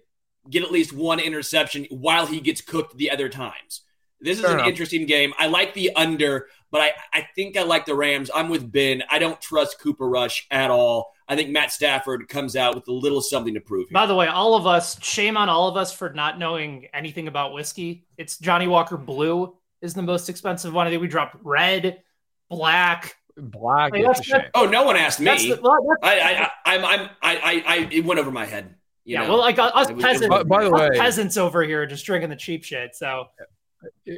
[0.50, 3.82] get at least one interception while he gets cooked the other times.
[4.20, 4.68] This is Fair an enough.
[4.68, 5.32] interesting game.
[5.38, 8.30] I like the under, but I, I think I like the Rams.
[8.32, 9.02] I'm with Ben.
[9.10, 11.12] I don't trust Cooper Rush at all.
[11.28, 13.94] I think Matt Stafford comes out with a little something to prove here.
[13.94, 17.26] By the way, all of us, shame on all of us for not knowing anything
[17.26, 18.04] about whiskey.
[18.16, 20.86] It's Johnnie Walker Blue is the most expensive one.
[20.86, 22.02] I think we dropped red,
[22.48, 23.16] black.
[23.36, 23.92] Black.
[23.92, 25.24] Like, it's that's- oh, no one asked me.
[25.26, 28.30] That's the, well, that's- I, I, I, I'm, I'm, I, I, I, it went over
[28.30, 28.74] my head.
[29.04, 29.30] You yeah, know?
[29.30, 32.04] well, like uh, us peasants, By- by the us way- peasants over here are just
[32.06, 32.94] drinking the cheap shit.
[32.94, 33.26] So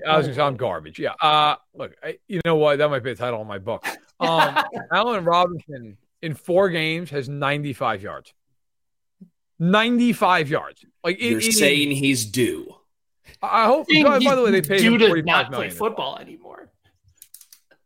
[0.06, 0.98] I was gonna say I'm garbage.
[0.98, 1.12] Yeah.
[1.20, 2.78] Uh, look, I, you know what?
[2.78, 3.86] That might be the title of my book.
[4.20, 4.58] Um,
[4.92, 8.34] Allen Robinson in four games has 95 yards.
[9.58, 10.84] 95 yards.
[11.02, 12.74] Like it- you're it is- saying he's due.
[13.42, 13.86] I hope.
[13.88, 15.76] By, by the way, they paid due him to 45 not play million.
[15.76, 16.70] football anymore.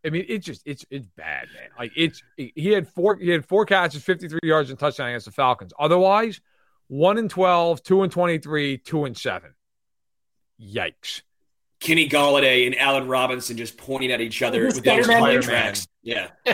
[0.05, 1.68] I mean, it's just it's it's bad, man.
[1.78, 5.32] Like it's he had four he had four catches, 53 yards and touchdown against the
[5.32, 5.72] Falcons.
[5.78, 6.40] Otherwise,
[6.89, 9.55] one and 12, two and 23, two and seven.
[10.61, 11.22] Yikes.
[11.80, 15.34] Kenny Golladay and Allen Robinson just pointing at each other with those Spider-Man?
[15.43, 15.86] contracts.
[16.03, 16.28] Yeah.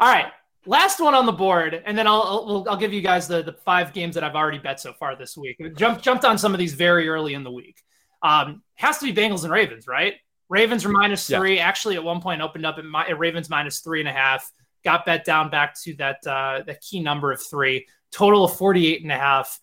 [0.00, 0.26] All right,
[0.66, 3.52] last one on the board, and then I'll I'll, I'll give you guys the the
[3.52, 5.60] five games that I've already bet so far this week.
[5.76, 7.80] Jumped jumped on some of these very early in the week.
[8.20, 10.14] Um, has to be Bengals and Ravens, right?
[10.48, 11.38] Ravens are minus Yeah.
[11.38, 11.58] three.
[11.60, 14.50] Actually, at one point opened up at, my, at Ravens minus three and a half.
[14.84, 17.86] Got bet down back to that uh, that key number of three.
[18.12, 19.60] Total of 48 and a half.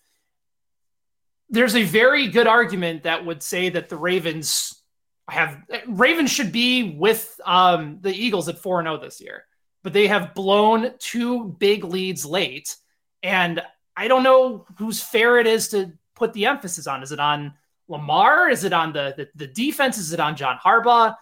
[1.50, 4.82] There's a very good argument that would say that the Ravens
[5.28, 9.44] have Ravens should be with um, the Eagles at 4 0 this year,
[9.82, 12.76] but they have blown two big leads late.
[13.22, 13.62] And
[13.96, 17.02] I don't know whose fair it is to put the emphasis on.
[17.02, 17.54] Is it on
[17.88, 18.48] Lamar?
[18.48, 19.98] Is it on the, the, the defense?
[19.98, 21.16] Is it on John Harbaugh?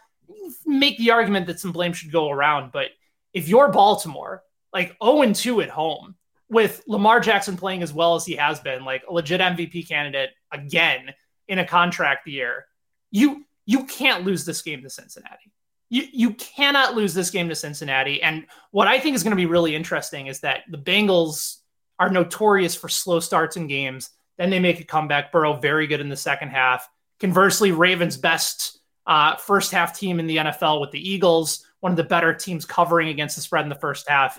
[0.67, 2.73] Make the argument that some blame should go around.
[2.73, 2.89] But
[3.33, 4.43] if you're Baltimore,
[4.73, 6.17] like 0 2 at home,
[6.53, 10.31] with Lamar Jackson playing as well as he has been, like a legit MVP candidate
[10.53, 11.13] again
[11.49, 12.67] in a contract year,
[13.11, 15.51] you you can't lose this game to Cincinnati.
[15.89, 18.23] You you cannot lose this game to Cincinnati.
[18.23, 21.57] And what I think is going to be really interesting is that the Bengals
[21.99, 24.11] are notorious for slow starts in games.
[24.37, 25.33] Then they make a comeback.
[25.33, 26.87] Burrow very good in the second half.
[27.19, 31.97] Conversely, Ravens best uh, first half team in the NFL with the Eagles, one of
[31.97, 34.39] the better teams covering against the spread in the first half.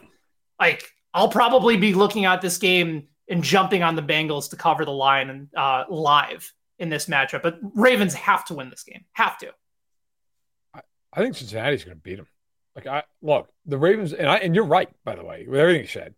[0.60, 4.86] Like I'll probably be looking at this game and jumping on the Bengals to cover
[4.86, 7.42] the line and uh, live in this matchup.
[7.44, 9.06] But Ravens have to win this game.
[9.14, 9.54] Have to.
[11.16, 12.28] I think Cincinnati's going to beat them.
[12.76, 15.82] Like I look, the Ravens, and I and you're right, by the way, with everything
[15.82, 16.16] you said.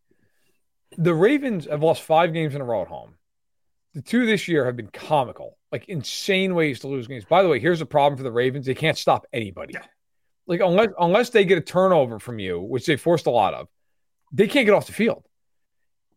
[0.98, 3.16] The Ravens have lost five games in a row at home.
[3.94, 7.26] The two this year have been comical, like insane ways to lose games.
[7.26, 9.74] By the way, here's the problem for the Ravens: they can't stop anybody.
[9.74, 9.86] Yeah.
[10.48, 13.68] Like unless unless they get a turnover from you, which they forced a lot of,
[14.36, 15.26] they can't get off the field.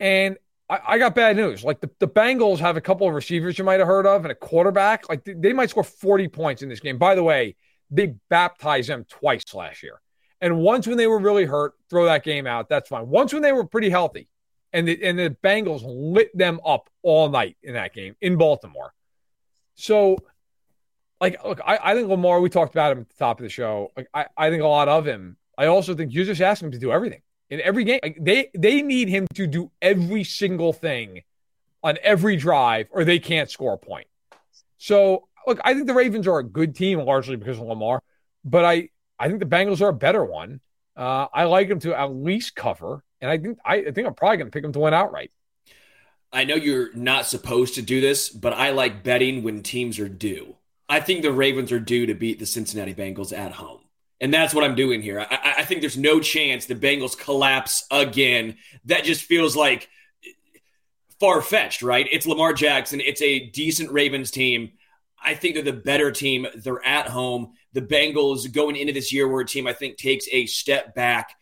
[0.01, 0.37] And
[0.69, 1.65] I, I got bad news.
[1.65, 4.33] Like the, the Bengals have a couple of receivers you might have heard of and
[4.33, 5.09] a quarterback.
[5.09, 6.99] Like they, they might score 40 points in this game.
[6.99, 7.57] By the way,
[7.91, 10.01] they baptized them twice last year.
[10.41, 12.69] And once when they were really hurt, throw that game out.
[12.69, 13.09] That's fine.
[13.09, 14.29] Once when they were pretty healthy,
[14.73, 18.93] and the and the Bengals lit them up all night in that game in Baltimore.
[19.75, 20.19] So,
[21.21, 22.41] like, look, I, I think Lamar.
[22.41, 23.91] We talked about him at the top of the show.
[23.97, 25.39] Like, I, I think a lot of him.
[25.57, 28.01] I also think you're just asking him to do everything in every game.
[28.03, 31.23] Like, they they need him to do every single thing
[31.83, 34.07] on every drive, or they can't score a point.
[34.79, 38.03] So, look, I think the Ravens are a good team largely because of Lamar,
[38.45, 40.61] but I I think the Bengals are a better one.
[40.97, 44.15] Uh, I like them to at least cover, and I think I, I think I'm
[44.15, 45.31] probably going to pick them to win outright.
[46.33, 50.09] I know you're not supposed to do this, but I like betting when teams are
[50.09, 50.57] due.
[50.89, 53.81] I think the Ravens are due to beat the Cincinnati Bengals at home.
[54.21, 55.21] And that's what I'm doing here.
[55.21, 58.57] I, I think there's no chance the Bengals collapse again.
[58.87, 59.89] That just feels like
[61.21, 62.09] far fetched, right?
[62.11, 63.01] It's Lamar Jackson.
[63.01, 64.73] It's a decent Ravens team.
[65.23, 66.47] I think they're the better team.
[66.55, 67.53] They're at home.
[67.73, 71.35] The Bengals going into this year were a team I think takes a step back.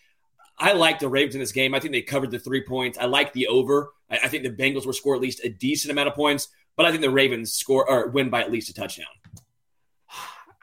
[0.58, 1.74] I like the Ravens in this game.
[1.74, 2.98] I think they covered the three points.
[2.98, 3.90] I like the over.
[4.10, 6.86] I, I think the Bengals will score at least a decent amount of points, but
[6.86, 9.06] I think the Ravens score or win by at least a touchdown.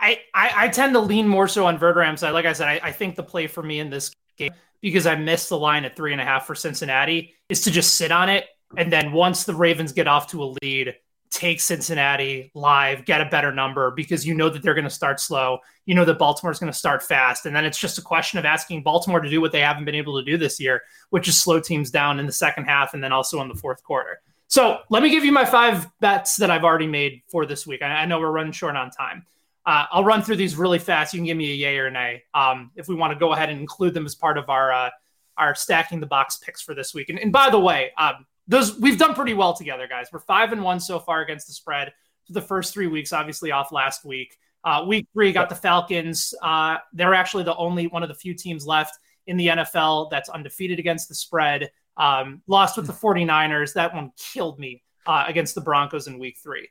[0.03, 2.31] I, I, I tend to lean more so on Verderame side.
[2.31, 4.51] Like I said, I, I think the play for me in this game
[4.81, 7.95] because I missed the line at three and a half for Cincinnati is to just
[7.95, 8.45] sit on it.
[8.75, 10.95] And then once the Ravens get off to a lead,
[11.31, 15.21] take Cincinnati live, get a better number because you know that they're going to start
[15.21, 15.59] slow.
[15.85, 17.45] You know that Baltimore's going to start fast.
[17.45, 19.95] And then it's just a question of asking Baltimore to do what they haven't been
[19.95, 20.81] able to do this year,
[21.11, 23.81] which is slow teams down in the second half and then also in the fourth
[23.83, 24.19] quarter.
[24.47, 27.81] So let me give you my five bets that I've already made for this week.
[27.81, 29.25] I, I know we're running short on time.
[29.65, 31.13] Uh, I'll run through these really fast.
[31.13, 33.33] You can give me a yay or a nay um, if we want to go
[33.33, 34.89] ahead and include them as part of our uh,
[35.37, 37.09] our stacking the box picks for this week.
[37.09, 40.07] And, and by the way, um, those we've done pretty well together, guys.
[40.11, 41.93] We're five and one so far against the spread
[42.27, 43.13] for the first three weeks.
[43.13, 44.37] Obviously, off last week.
[44.65, 46.33] Uh, week three got the Falcons.
[46.41, 48.97] Uh, they're actually the only one of the few teams left
[49.27, 51.69] in the NFL that's undefeated against the spread.
[51.95, 53.73] Um, lost with the 49ers.
[53.73, 56.69] That one killed me uh, against the Broncos in week three.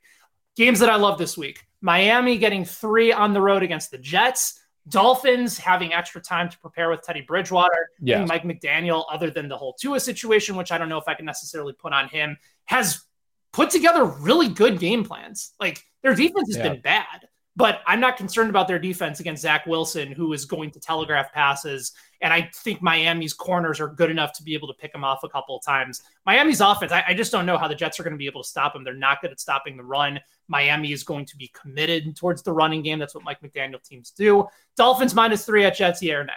[0.57, 4.58] Games that I love this week Miami getting three on the road against the Jets.
[4.88, 7.90] Dolphins having extra time to prepare with Teddy Bridgewater.
[8.00, 8.26] Yes.
[8.28, 11.24] Mike McDaniel, other than the whole Tua situation, which I don't know if I can
[11.26, 13.04] necessarily put on him, has
[13.52, 15.52] put together really good game plans.
[15.60, 16.70] Like their defense has Yeah.
[16.70, 20.70] been bad, but I'm not concerned about their defense against Zach Wilson, who is going
[20.70, 21.92] to telegraph passes.
[22.22, 25.22] And I think Miami's corners are good enough to be able to pick him off
[25.22, 26.03] a couple of times.
[26.24, 28.42] Miami's offense, I, I just don't know how the Jets are going to be able
[28.42, 28.84] to stop him.
[28.84, 30.18] They're not good at stopping the run.
[30.48, 32.98] Miami is going to be committed towards the running game.
[32.98, 34.46] That's what Mike McDaniel teams do.
[34.76, 36.32] Dolphins minus three at Jets, yeah or nay?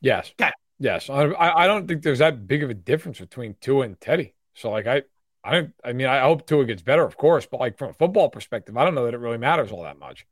[0.00, 0.30] Yes.
[0.38, 0.50] Okay.
[0.78, 1.08] Yes.
[1.08, 4.34] I, I I don't think there's that big of a difference between Tua and Teddy.
[4.54, 5.02] So like I
[5.44, 7.94] I don't I mean I hope Tua gets better, of course, but like from a
[7.94, 10.26] football perspective, I don't know that it really matters all that much.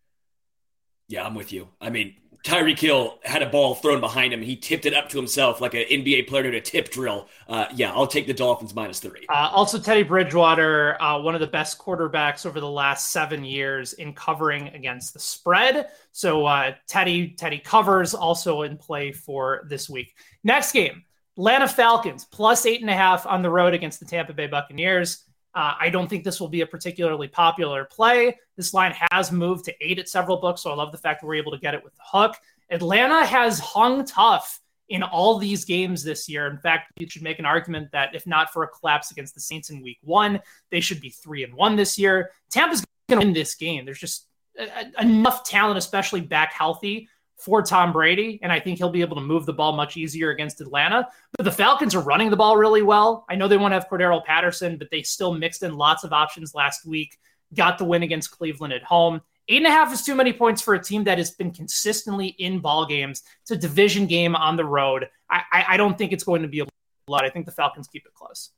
[1.08, 1.68] Yeah, I'm with you.
[1.80, 4.42] I mean, Tyreek Hill had a ball thrown behind him.
[4.42, 7.28] He tipped it up to himself like an NBA player doing a tip drill.
[7.48, 9.26] Uh, yeah, I'll take the Dolphins minus three.
[9.28, 13.92] Uh, also, Teddy Bridgewater, uh, one of the best quarterbacks over the last seven years
[13.92, 15.88] in covering against the spread.
[16.10, 20.16] So uh, Teddy Teddy covers also in play for this week.
[20.42, 21.04] Next game,
[21.36, 25.24] Atlanta Falcons plus eight and a half on the road against the Tampa Bay Buccaneers.
[25.54, 28.38] Uh, I don't think this will be a particularly popular play.
[28.56, 31.26] This line has moved to eight at several books, so I love the fact that
[31.26, 32.36] we're able to get it with the hook.
[32.70, 36.46] Atlanta has hung tough in all these games this year.
[36.46, 39.40] In fact, you should make an argument that if not for a collapse against the
[39.40, 42.30] Saints in week one, they should be three and one this year.
[42.50, 43.84] Tampa's going to win this game.
[43.84, 44.26] There's just
[44.58, 47.08] a- enough talent, especially back healthy,
[47.42, 50.30] for Tom Brady, and I think he'll be able to move the ball much easier
[50.30, 51.08] against Atlanta.
[51.36, 53.24] But the Falcons are running the ball really well.
[53.28, 56.54] I know they won't have Cordarrelle Patterson, but they still mixed in lots of options
[56.54, 57.18] last week.
[57.54, 59.20] Got the win against Cleveland at home.
[59.48, 62.28] Eight and a half is too many points for a team that has been consistently
[62.28, 63.22] in ball games.
[63.42, 65.08] It's a division game on the road.
[65.28, 66.66] I, I, I don't think it's going to be a
[67.08, 67.24] lot.
[67.24, 68.50] I think the Falcons keep it close.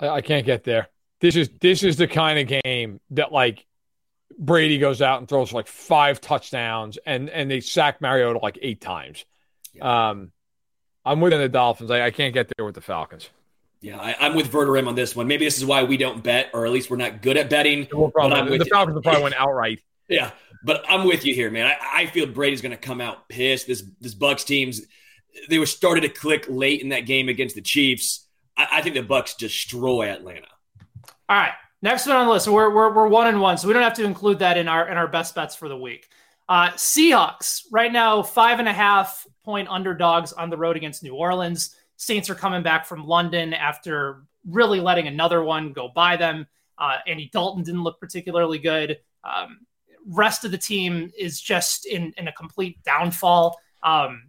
[0.00, 0.88] I, I can't get there.
[1.20, 3.66] This is this is the kind of game that like
[4.38, 8.80] Brady goes out and throws like five touchdowns and and they sack Mariota like eight
[8.80, 9.24] times.
[9.80, 10.32] Um,
[11.04, 11.90] I'm within the Dolphins.
[11.90, 13.30] I, I can't get there with the Falcons.
[13.80, 15.26] Yeah, I, I'm with Verderame on this one.
[15.26, 17.88] Maybe this is why we don't bet, or at least we're not good at betting.
[17.92, 18.66] We'll probably, with the.
[18.66, 19.80] Falcons will probably win outright.
[20.08, 20.32] Yeah,
[20.64, 21.66] but I'm with you here, man.
[21.66, 23.68] I, I feel Brady's going to come out pissed.
[23.68, 24.80] This this Bucks teams,
[25.48, 28.26] they were started to click late in that game against the Chiefs.
[28.56, 30.48] I, I think the Bucks destroy Atlanta.
[31.28, 31.52] All right.
[31.82, 32.46] Next one on the list.
[32.46, 34.88] We're, we're, we're one and one, so we don't have to include that in our
[34.88, 36.08] in our best bets for the week.
[36.48, 41.14] Uh, Seahawks right now five and a half point underdogs on the road against New
[41.14, 41.74] Orleans.
[41.96, 46.46] Saints are coming back from London after really letting another one go by them.
[46.76, 48.98] Uh, Andy Dalton didn't look particularly good.
[49.24, 49.60] Um,
[50.06, 53.58] rest of the team is just in in a complete downfall.
[53.82, 54.24] Um,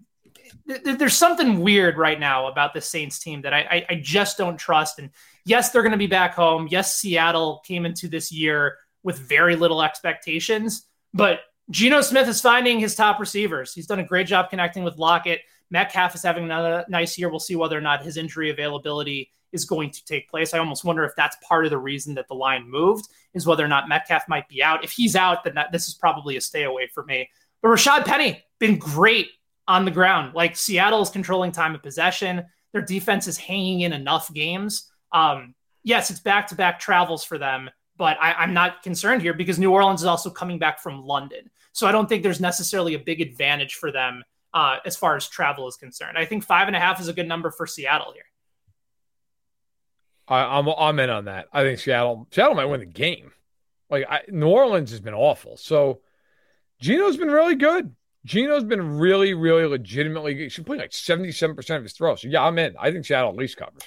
[0.68, 3.96] th- th- there's something weird right now about the Saints team that I, I, I
[3.96, 5.00] just don't trust.
[5.00, 5.10] And
[5.46, 6.68] yes, they're going to be back home.
[6.70, 12.80] Yes, Seattle came into this year with very little expectations, but Geno Smith is finding
[12.80, 13.74] his top receivers.
[13.74, 15.42] He's done a great job connecting with Lockett.
[15.70, 17.30] Metcalf is having another nice year.
[17.30, 20.54] We'll see whether or not his injury availability is going to take place.
[20.54, 23.64] I almost wonder if that's part of the reason that the line moved is whether
[23.64, 24.84] or not Metcalf might be out.
[24.84, 27.30] If he's out, then that, this is probably a stay away for me.
[27.62, 29.30] But Rashad Penny been great
[29.68, 30.34] on the ground.
[30.34, 32.46] Like Seattle is controlling time of possession.
[32.74, 34.91] Their defense is hanging in enough games.
[35.12, 39.34] Um, yes, it's back to back travels for them, but I, I'm not concerned here
[39.34, 41.50] because New Orleans is also coming back from London.
[41.74, 45.28] So I don't think there's necessarily a big advantage for them uh, as far as
[45.28, 46.18] travel is concerned.
[46.18, 48.24] I think five and a half is a good number for Seattle here.
[50.28, 51.48] I, I'm I'm in on that.
[51.52, 53.32] I think Seattle Seattle might win the game.
[53.90, 55.58] Like I, New Orleans has been awful.
[55.58, 56.02] So
[56.80, 57.94] Geno's been really good.
[58.26, 60.44] Geno's been really, really legitimately good.
[60.44, 62.22] He's playing like 77% of his throws.
[62.22, 62.76] So yeah, I'm in.
[62.80, 63.84] I think Seattle at least covers.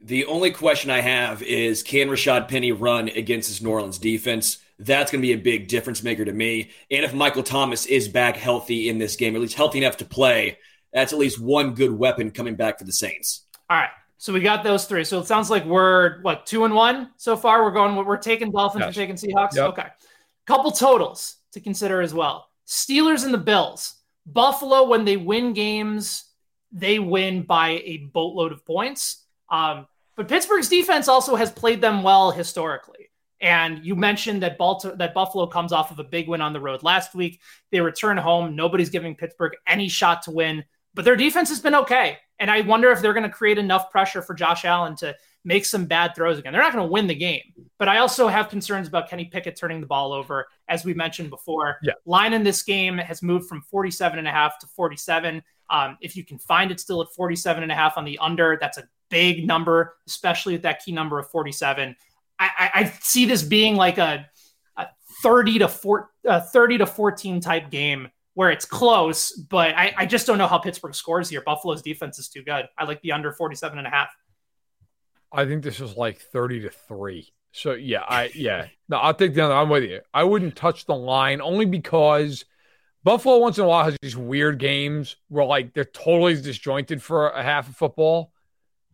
[0.00, 4.58] The only question I have is can Rashad Penny run against this New Orleans defense?
[4.78, 6.70] That's going to be a big difference maker to me.
[6.90, 9.96] And if Michael Thomas is back healthy in this game, or at least healthy enough
[9.96, 10.58] to play,
[10.92, 13.44] that's at least one good weapon coming back for the Saints.
[13.68, 13.90] All right.
[14.18, 15.04] So we got those three.
[15.04, 17.64] So it sounds like we're what two and one so far.
[17.64, 17.94] We're going.
[17.96, 18.84] We're taking Dolphins.
[18.86, 18.96] Yes.
[18.96, 19.54] We're taking Seahawks.
[19.54, 19.68] Yep.
[19.70, 19.86] Okay.
[20.46, 22.48] Couple totals to consider as well.
[22.66, 23.94] Steelers and the Bills.
[24.26, 26.24] Buffalo, when they win games,
[26.72, 29.24] they win by a boatload of points.
[29.50, 29.86] Um,
[30.16, 33.10] but Pittsburgh's defense also has played them well historically.
[33.40, 36.60] And you mentioned that Baltimore, that Buffalo comes off of a big win on the
[36.60, 37.40] road last week.
[37.70, 38.56] They return home.
[38.56, 42.18] Nobody's giving Pittsburgh any shot to win, but their defense has been okay.
[42.40, 45.64] And I wonder if they're going to create enough pressure for Josh Allen to make
[45.64, 46.52] some bad throws again.
[46.52, 47.42] They're not going to win the game,
[47.78, 51.30] but I also have concerns about Kenny Pickett turning the ball over, as we mentioned
[51.30, 51.78] before.
[51.82, 51.92] Yeah.
[52.06, 55.42] Line in this game has moved from 47 and a half to 47.
[55.70, 58.58] Um, if you can find it still at 47 and a half on the under,
[58.60, 61.96] that's a big number, especially at that key number of 47.
[62.38, 64.26] I, I, I see this being like a,
[64.76, 64.86] a
[65.22, 70.06] 30 to 4, uh, 30 to 14 type game where it's close, but I, I
[70.06, 71.40] just don't know how Pittsburgh scores here.
[71.40, 72.68] Buffalo's defense is too good.
[72.78, 74.10] I like the under 47 and a half.
[75.32, 77.32] I think this is like 30 to 3.
[77.52, 78.66] So yeah, I yeah.
[78.88, 79.54] No, I'll take the other.
[79.54, 80.00] I'm with you.
[80.14, 82.44] I wouldn't touch the line only because
[83.02, 87.30] Buffalo once in a while has these weird games where like they're totally disjointed for
[87.30, 88.32] a half of football.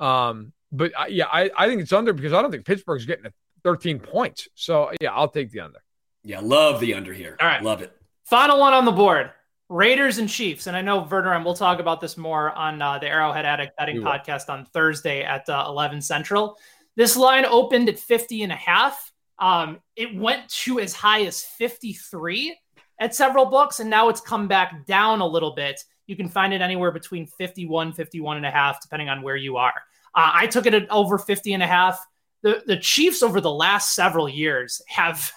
[0.00, 3.30] Um, but I, yeah, I, I think it's under because I don't think Pittsburgh's getting
[3.62, 4.48] 13 points.
[4.54, 5.78] So yeah, I'll take the under.
[6.22, 7.36] Yeah, love the under here.
[7.40, 7.92] All right, love it.
[8.24, 9.30] Final one on the board:
[9.68, 10.66] Raiders and Chiefs.
[10.66, 13.76] And I know Werner, and we'll talk about this more on uh, the Arrowhead Addict
[13.76, 16.58] Betting podcast on Thursday at uh, 11 Central.
[16.96, 19.12] This line opened at 50 and a half.
[19.38, 22.56] Um, it went to as high as 53
[23.00, 25.82] at several books, and now it's come back down a little bit.
[26.06, 29.56] You can find it anywhere between 51, 51 and a half, depending on where you
[29.56, 29.74] are.
[30.14, 32.04] Uh, I took it at over 50 and a half.
[32.42, 35.32] The, the Chiefs over the last several years have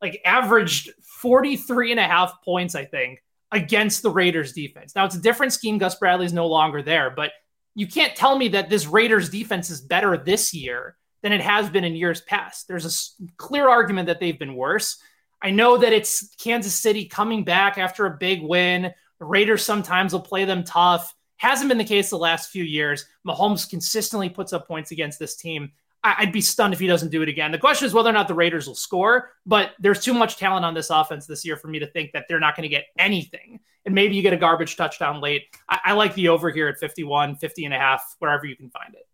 [0.00, 4.94] like averaged 43 and a half points, I think, against the Raiders defense.
[4.94, 5.78] Now it's a different scheme.
[5.78, 7.32] Gus Bradley's no longer there, but
[7.74, 11.70] you can't tell me that this Raiders defense is better this year than it has
[11.70, 12.68] been in years past.
[12.68, 14.98] There's a clear argument that they've been worse.
[15.42, 18.92] I know that it's Kansas City coming back after a big win.
[19.18, 21.14] The Raiders sometimes will play them tough.
[21.36, 23.06] Hasn't been the case the last few years.
[23.26, 25.72] Mahomes consistently puts up points against this team.
[26.04, 27.50] I'd be stunned if he doesn't do it again.
[27.50, 30.62] The question is whether or not the Raiders will score, but there's too much talent
[30.62, 32.84] on this offense this year for me to think that they're not going to get
[32.98, 33.60] anything.
[33.86, 35.44] And maybe you get a garbage touchdown late.
[35.66, 38.68] I, I, like the over here at 51, 50 and a half, wherever you can
[38.68, 39.06] find it.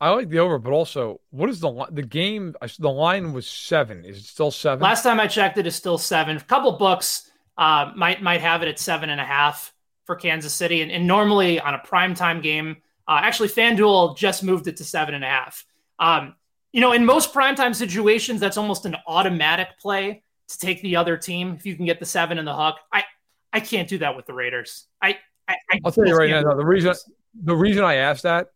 [0.00, 2.54] I like the over, but also, what is the the game?
[2.78, 4.04] The line was seven.
[4.04, 4.80] Is it still seven?
[4.80, 6.36] Last time I checked, it is still seven.
[6.36, 7.28] A couple books
[7.58, 11.06] uh, might might have it at seven and a half for Kansas City, and, and
[11.06, 15.28] normally on a primetime game, uh, actually FanDuel just moved it to seven and a
[15.28, 15.66] half.
[15.98, 16.34] Um,
[16.72, 21.16] you know, in most primetime situations, that's almost an automatic play to take the other
[21.16, 22.76] team if you can get the seven and the hook.
[22.92, 23.04] I
[23.52, 24.86] I can't do that with the Raiders.
[25.02, 26.42] I, I, I will tell you right now.
[26.42, 26.94] No, the reason
[27.42, 28.48] the reason I asked that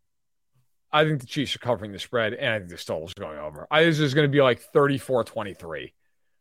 [0.93, 3.67] I think the Chiefs are covering the spread, and I think the total's going over.
[3.71, 5.93] I think is going to be like 34 23.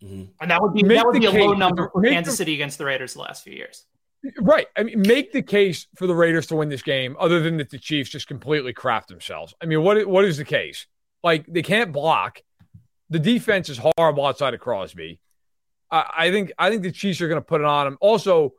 [0.03, 0.31] Mm-hmm.
[0.41, 2.37] And that would be make that would be a case, low number for Kansas the,
[2.37, 3.85] City against the Raiders the last few years.
[4.39, 4.67] Right.
[4.77, 7.69] I mean, make the case for the Raiders to win this game, other than that
[7.69, 9.53] the Chiefs just completely craft themselves.
[9.61, 10.87] I mean, what what is the case?
[11.23, 12.41] Like they can't block.
[13.09, 15.19] The defense is horrible outside of Crosby.
[15.89, 17.97] I, I think I think the Chiefs are going to put it on them.
[17.99, 18.53] Also,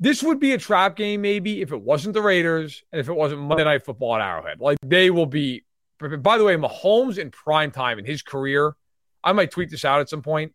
[0.00, 3.14] this would be a trap game maybe if it wasn't the Raiders and if it
[3.14, 4.60] wasn't Monday Night Football at Arrowhead.
[4.60, 5.64] Like they will be.
[6.00, 8.74] By the way, Mahomes in prime time in his career,
[9.22, 10.52] I might tweet this out at some point.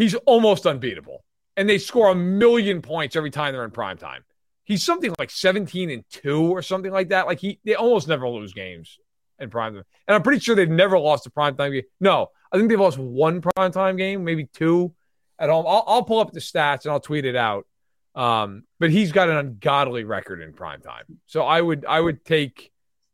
[0.00, 1.22] He's almost unbeatable,
[1.58, 4.24] and they score a million points every time they're in prime time.
[4.64, 7.26] He's something like seventeen and two or something like that.
[7.26, 8.98] Like he, they almost never lose games
[9.38, 11.82] in prime time, and I'm pretty sure they've never lost a prime time game.
[12.00, 14.94] No, I think they've lost one prime time game, maybe two
[15.38, 15.66] at home.
[15.68, 17.66] I'll, I'll pull up the stats and I'll tweet it out.
[18.14, 21.04] Um, but he's got an ungodly record in prime time.
[21.26, 22.72] So I would I would take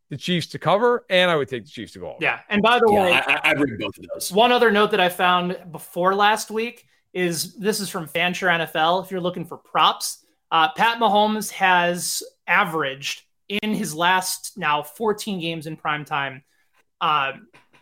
[0.08, 2.16] the Chiefs to cover, and I would take the Chiefs to go.
[2.20, 4.32] Yeah, and by the yeah, way, I, I read both of those.
[4.32, 9.04] One other note that I found before last week is this is from Fanshare NFL.
[9.04, 15.40] If you're looking for props, uh, Pat Mahomes has averaged in his last now 14
[15.40, 16.42] games in prime time
[17.00, 17.32] uh,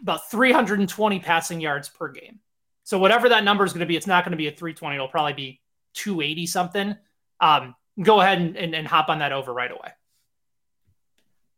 [0.00, 2.40] about 320 passing yards per game.
[2.84, 4.96] So whatever that number is going to be, it's not going to be a 320.
[4.96, 5.60] It'll probably be
[5.94, 6.96] 280 something,
[7.40, 9.90] um, go ahead and, and, and, hop on that over right away.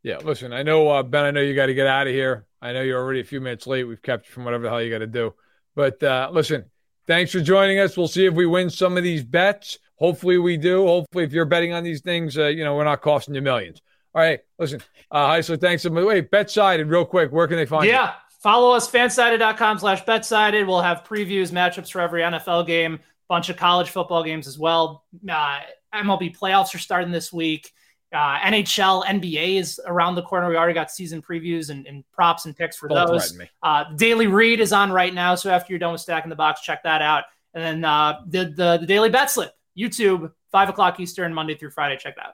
[0.07, 2.45] Yeah, listen, I know, uh, Ben, I know you got to get out of here.
[2.61, 3.83] I know you're already a few minutes late.
[3.83, 5.33] We've kept you from whatever the hell you got to do.
[5.75, 6.63] But uh, listen,
[7.07, 7.97] thanks for joining us.
[7.97, 9.79] We'll see if we win some of these bets.
[9.95, 10.87] Hopefully we do.
[10.87, 13.81] Hopefully, if you're betting on these things, uh, you know, we're not costing you millions.
[14.15, 14.81] All right, listen,
[15.11, 15.83] uh, Heisler, thanks.
[15.83, 17.33] So, wait, BetSided real quick.
[17.33, 17.91] Where can they find yeah.
[17.91, 17.97] you?
[17.97, 18.13] Yeah.
[18.41, 20.65] Follow us, fansided.com slash betsided.
[20.65, 25.03] We'll have previews, matchups for every NFL game bunch of college football games as well.
[25.29, 25.59] Uh,
[25.93, 27.71] MLB playoffs are starting this week.
[28.13, 30.47] Uh, NHL, NBA is around the corner.
[30.49, 33.37] We already got season previews and, and props and picks for Don't those.
[33.61, 35.35] Uh, Daily Read is on right now.
[35.35, 37.25] So after you're done with Stacking the Box, check that out.
[37.53, 41.71] And then uh, the, the, the Daily Bet Slip, YouTube, 5 o'clock Eastern, Monday through
[41.71, 41.97] Friday.
[41.97, 42.33] Check that out.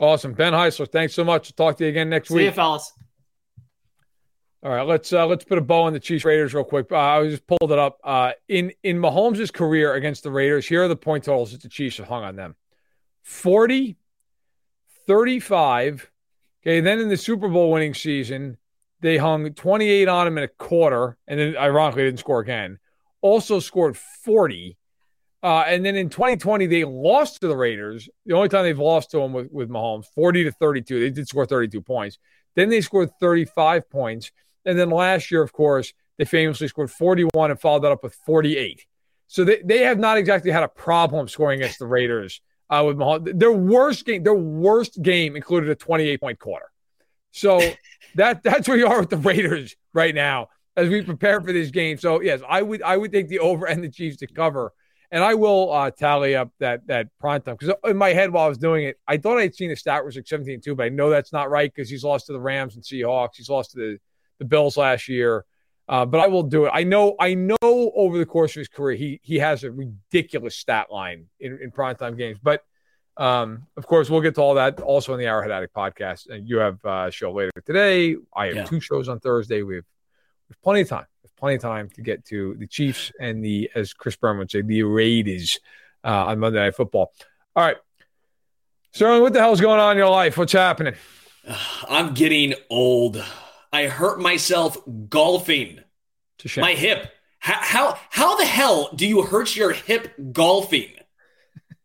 [0.00, 0.32] Awesome.
[0.32, 1.54] Ben Heisler, thanks so much.
[1.54, 2.40] Talk to you again next See week.
[2.42, 2.92] See you, fellas.
[4.64, 6.92] All right, let's uh, let's put a bow on the Chiefs Raiders real quick.
[6.92, 7.98] Uh, I just pulled it up.
[8.04, 11.68] Uh, in in Mahomes' career against the Raiders, here are the point totals that the
[11.68, 12.54] Chiefs have hung on them
[13.24, 13.96] 40,
[15.06, 16.10] 35.
[16.62, 18.56] Okay, then in the Super Bowl winning season,
[19.00, 22.78] they hung 28 on him in a quarter, and then ironically didn't score again.
[23.20, 24.76] Also scored 40.
[25.42, 28.08] Uh, and then in 2020, they lost to the Raiders.
[28.26, 31.00] The only time they've lost to them with, with Mahomes, 40 to 32.
[31.00, 32.18] They did score 32 points.
[32.54, 34.30] Then they scored 35 points.
[34.64, 38.14] And then last year, of course, they famously scored 41 and followed that up with
[38.14, 38.86] 48.
[39.26, 42.40] So they, they have not exactly had a problem scoring against the Raiders
[42.72, 43.38] uh, with Mahomes.
[43.38, 46.66] Their worst game, their worst game included a 28 point quarter.
[47.30, 47.60] So
[48.14, 51.70] that that's where you are with the Raiders right now as we prepare for this
[51.70, 51.98] game.
[51.98, 54.72] So yes, I would I would take the over and the Chiefs to cover.
[55.10, 58.46] And I will uh, tally up that that prime time because in my head while
[58.46, 60.84] I was doing it, I thought I'd seen a stat was like 17 2, but
[60.84, 63.34] I know that's not right because he's lost to the Rams and Seahawks.
[63.34, 63.98] He's lost to the,
[64.38, 65.44] the Bills last year.
[65.88, 66.70] Uh, but I will do it.
[66.72, 70.54] I know I know over the course of his career, he he has a ridiculous
[70.56, 72.38] stat line in, in primetime games.
[72.42, 72.62] But
[73.16, 76.28] um, of course, we'll get to all that also in the Arrowhead Addict podcast.
[76.30, 78.16] And you have a show later today.
[78.34, 78.64] I have Yeah.
[78.64, 79.62] two shows on Thursday.
[79.62, 79.84] We have,
[80.48, 81.04] we have plenty of time.
[81.22, 84.50] Have plenty of time to get to the Chiefs and the, as Chris Berman would
[84.50, 85.58] say, the Raiders
[86.04, 87.12] uh, on Monday Night Football.
[87.54, 87.76] All right.
[88.92, 90.38] Sterling, what the hell's going on in your life?
[90.38, 90.94] What's happening?
[91.90, 93.22] I'm getting old.
[93.72, 94.76] I hurt myself
[95.08, 95.80] golfing.
[96.56, 97.10] My hip.
[97.38, 100.92] How, how how the hell do you hurt your hip golfing?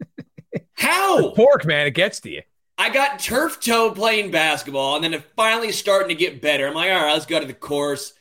[0.75, 1.31] How?
[1.31, 2.41] Pork, man, it gets to you.
[2.77, 6.67] I got turf toe playing basketball, and then it finally starting to get better.
[6.67, 8.13] I'm like, all right, let's go to the course,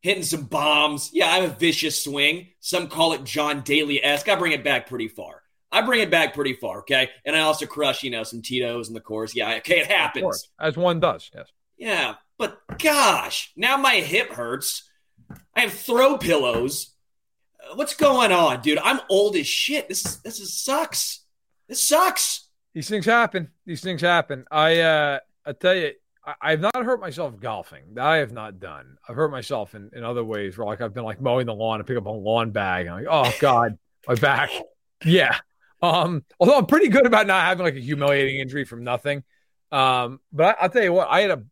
[0.00, 1.10] hitting some bombs.
[1.12, 2.48] Yeah, I have a vicious swing.
[2.60, 4.28] Some call it John Daly esque.
[4.28, 5.42] I bring it back pretty far.
[5.72, 7.10] I bring it back pretty far, okay?
[7.24, 9.34] And I also crush, you know, some Tito's in the course.
[9.34, 10.22] Yeah, okay, it Of happens.
[10.22, 11.28] course, as one does.
[11.34, 11.48] Yes.
[11.76, 14.88] Yeah, but gosh, now my hip hurts.
[15.54, 16.94] I have throw pillows.
[17.60, 18.78] Uh, What's going on, dude?
[18.78, 19.88] I'm old as shit.
[19.88, 21.24] This is this is sucks.
[21.68, 22.48] This sucks.
[22.74, 23.50] These things happen.
[23.66, 24.44] These things happen.
[24.50, 25.92] I uh I tell you,
[26.24, 27.94] I, I've not hurt myself golfing.
[27.94, 28.96] That I have not done.
[29.08, 31.80] I've hurt myself in, in other ways where like I've been like mowing the lawn
[31.80, 32.86] and pick up a lawn bag.
[32.86, 33.78] And I'm like, oh God,
[34.08, 34.50] my back.
[35.04, 35.36] Yeah.
[35.82, 39.22] Um, although I'm pretty good about not having like a humiliating injury from nothing.
[39.70, 41.42] Um, but I, I'll tell you what, I had a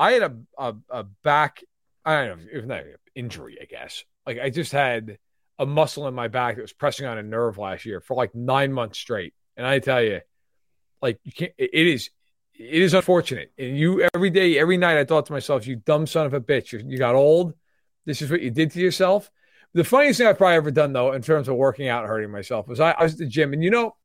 [0.00, 1.62] I had a a, a back
[2.04, 4.04] I don't know if not an injury, I guess.
[4.26, 5.18] Like I just had
[5.58, 8.34] a muscle in my back that was pressing on a nerve last year for like
[8.34, 9.34] nine months straight.
[9.58, 10.22] And I tell you,
[11.02, 12.10] like you can't it is
[12.54, 13.52] it is unfortunate.
[13.58, 16.40] And you every day, every night I thought to myself, you dumb son of a
[16.40, 17.54] bitch, you, you got old.
[18.06, 19.30] This is what you did to yourself.
[19.74, 22.30] The funniest thing I've probably ever done though, in terms of working out and hurting
[22.30, 23.96] myself, was I, I was at the gym and you know,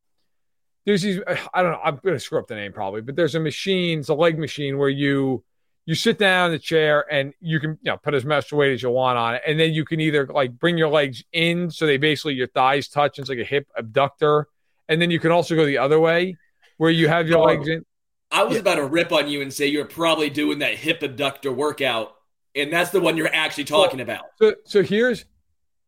[0.85, 1.21] there's these
[1.53, 4.09] I don't know, I'm gonna screw up the name probably, but there's a machine, it's
[4.09, 5.43] a leg machine where you
[5.86, 8.73] you sit down in the chair and you can you know put as much weight
[8.73, 11.69] as you want on it, and then you can either like bring your legs in
[11.69, 14.47] so they basically your thighs touch, and it's like a hip abductor,
[14.89, 16.36] and then you can also go the other way
[16.77, 17.43] where you have your Oh.
[17.45, 17.86] legs in.
[18.31, 18.61] I was Yeah.
[18.61, 22.15] about to rip on you and say you're probably doing that hip abductor workout,
[22.55, 24.25] and that's the one you're actually talking about.
[24.41, 25.25] So so here's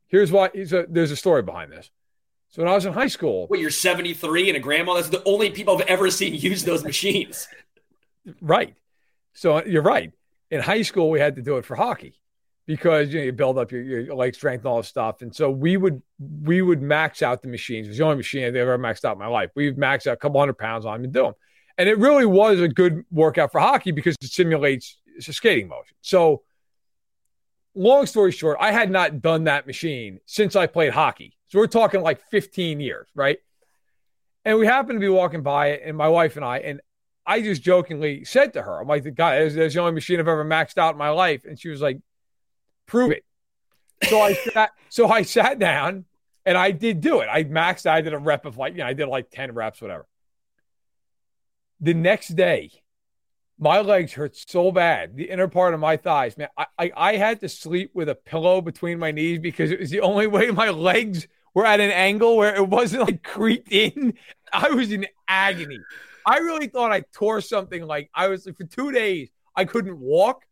[0.08, 1.90] here's why so there's a story behind this.
[2.50, 4.94] So when I was in high school, What, you're 73 and a grandma?
[4.94, 7.48] That's the only people I've ever seen use those machines.
[8.42, 8.74] right.
[9.38, 10.12] So you're right.
[10.50, 12.20] In high school, we had to do it for hockey
[12.66, 15.22] because you know you build up your, your leg strength and all this stuff.
[15.22, 16.02] And so we would
[16.42, 17.86] we would max out the machines.
[17.86, 19.52] It was the only machine I've ever maxed out in my life.
[19.56, 21.34] We would max out a couple hundred pounds on them and do them.
[21.78, 25.96] And it really was a good workout for hockey because it simulates skating motion.
[26.02, 26.42] So
[27.76, 31.38] long story short, I had not done that machine since I played hockey.
[31.50, 33.38] So we're talking like 15 years, right?
[34.46, 36.82] And we happened to be walking by it, and my wife and I, and
[37.28, 40.30] I just jokingly said to her, I'm like, God, that's, that's the only machine I've
[40.30, 41.44] ever maxed out in my life.
[41.44, 42.00] And she was like,
[42.86, 43.26] prove it.
[44.08, 46.06] So I sat, so I sat down
[46.46, 47.28] and I did do it.
[47.30, 49.82] I maxed, I did a rep of like, you know, I did like 10 reps,
[49.82, 50.08] whatever.
[51.82, 52.72] The next day,
[53.60, 56.48] my legs hurt so bad, the inner part of my thighs, man.
[56.58, 59.90] I, I, I had to sleep with a pillow between my knees because it was
[59.90, 64.14] the only way my legs were at an angle where it wasn't like creeped in.
[64.54, 65.80] I was in agony.
[66.28, 69.30] I really thought I tore something like I was for two days.
[69.56, 70.44] I couldn't walk.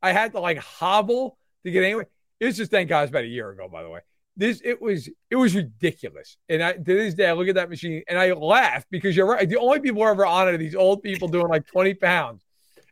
[0.00, 2.06] I had to like hobble to get anywhere.
[2.38, 4.00] It was just thank God it was about a year ago, by the way.
[4.36, 6.36] this it was it was ridiculous.
[6.48, 9.26] And I to this day I look at that machine and I laugh because you're
[9.26, 9.48] right.
[9.48, 11.94] The only people who are ever on it are these old people doing like 20
[11.94, 12.44] pounds.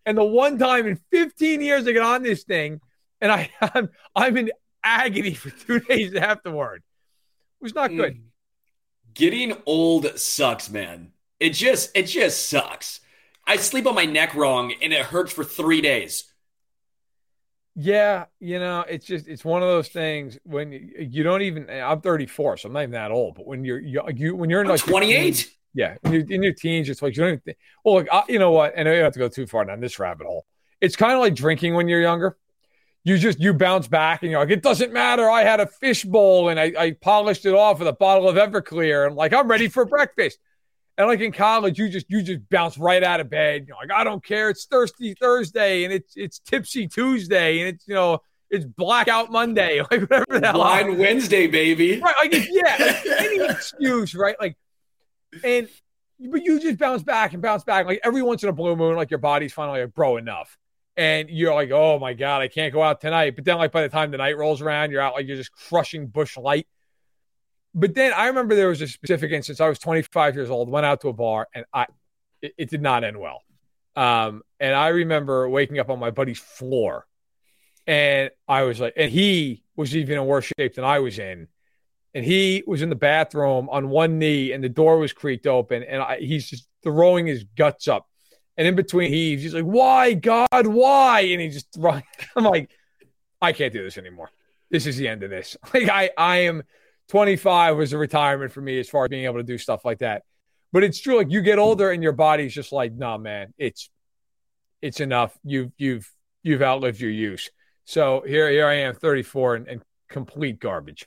[0.04, 2.80] And the one time in 15 years I get on this thing
[3.20, 4.50] and I I'm, I'm in
[4.82, 6.82] agony for two days afterward.
[7.60, 8.14] It was not good.
[8.14, 8.22] Mm.
[9.14, 11.12] Getting old sucks, man.
[11.38, 13.00] It just it just sucks.
[13.46, 16.24] I sleep on my neck wrong and it hurts for three days.
[17.78, 21.68] Yeah, you know, it's just it's one of those things when you, you don't even.
[21.68, 23.34] I'm 34, so I'm not even that old.
[23.34, 26.54] But when you're you, you when you're in like 28, yeah, when you're in your
[26.54, 27.40] teens, it's like you don't even.
[27.40, 28.72] Think, well, look, I, you know what?
[28.74, 30.46] And I don't have to go too far down this rabbit hole.
[30.80, 32.38] It's kind of like drinking when you're younger.
[33.04, 35.30] You just you bounce back and you're like, it doesn't matter.
[35.30, 38.36] I had a fish bowl and I, I polished it off with a bottle of
[38.36, 40.38] Everclear and like I'm ready for breakfast.
[40.98, 43.66] And like in college, you just you just bounce right out of bed.
[43.68, 44.48] You're like, I don't care.
[44.48, 48.20] It's thirsty Thursday and it's it's tipsy Tuesday and it's you know
[48.50, 50.60] it's blackout Monday, like whatever the hell.
[50.60, 52.00] Wine Wednesday, baby.
[52.00, 52.14] Right?
[52.22, 54.36] Like yeah, like, any excuse, right?
[54.40, 54.56] Like,
[55.44, 55.68] and
[56.18, 57.86] but you just bounce back and bounce back.
[57.86, 60.56] Like every once in a blue moon, like your body's finally like, bro, enough.
[60.96, 63.36] And you're like, oh my god, I can't go out tonight.
[63.36, 65.52] But then, like by the time the night rolls around, you're out like you're just
[65.52, 66.66] crushing Busch Light
[67.76, 69.60] but then I remember there was a specific instance.
[69.60, 71.86] I was 25 years old, went out to a bar, and I
[72.40, 73.42] it, it did not end well.
[73.94, 77.06] Um, and I remember waking up on my buddy's floor,
[77.86, 81.48] and I was like, and he was even in worse shape than I was in,
[82.14, 85.82] and he was in the bathroom on one knee, and the door was creaked open,
[85.82, 88.08] and I, he's just throwing his guts up,
[88.56, 91.76] and in between heaves, he's like, "Why, God, why?" And he just,
[92.36, 92.70] I'm like,
[93.42, 94.30] I can't do this anymore.
[94.70, 95.56] This is the end of this.
[95.74, 96.62] Like I, I am
[97.08, 99.98] 25 was a retirement for me as far as being able to do stuff like
[99.98, 100.22] that.
[100.72, 103.88] But it's true, like you get older and your body's just like, nah, man, it's
[104.82, 105.36] it's enough.
[105.44, 106.10] You've you've
[106.42, 107.50] you've outlived your use.
[107.84, 111.06] So here here I am, 34 and, and complete garbage.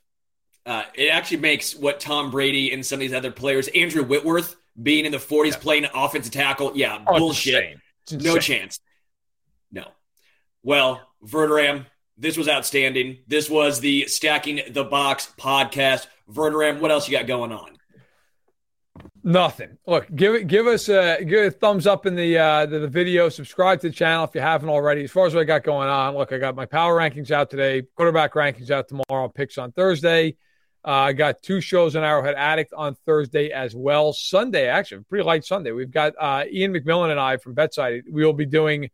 [0.65, 4.55] Uh, it actually makes what Tom Brady and some of these other players, Andrew Whitworth,
[4.81, 5.57] being in the 40s yeah.
[5.57, 7.77] playing offensive tackle, yeah, oh, bullshit.
[8.11, 8.79] No chance.
[9.71, 9.85] No.
[10.63, 11.85] Well, Verderame,
[12.19, 13.19] this was outstanding.
[13.27, 16.07] This was the Stacking the Box podcast.
[16.29, 17.77] Verderame, what else you got going on?
[19.23, 19.77] Nothing.
[19.87, 22.87] Look, give it, give us a give a thumbs up in the, uh, the, the
[22.87, 23.29] video.
[23.29, 25.03] Subscribe to the channel if you haven't already.
[25.03, 27.49] As far as what I got going on, look, I got my power rankings out
[27.49, 27.83] today.
[27.95, 29.29] Quarterback rankings out tomorrow.
[29.29, 30.35] Picks on Thursday.
[30.85, 34.13] Uh, I got two shows on Arrowhead Addict on Thursday as well.
[34.13, 35.71] Sunday, actually, pretty light Sunday.
[35.71, 38.03] We've got uh, Ian McMillan and I from BetSided.
[38.09, 38.89] We will be doing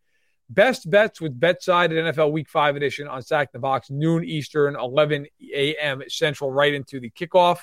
[0.49, 4.75] Best bets with Betside at NFL Week 5 edition on Stack the Box, noon Eastern,
[4.75, 6.03] 11 a.m.
[6.07, 7.59] Central, right into the kickoff.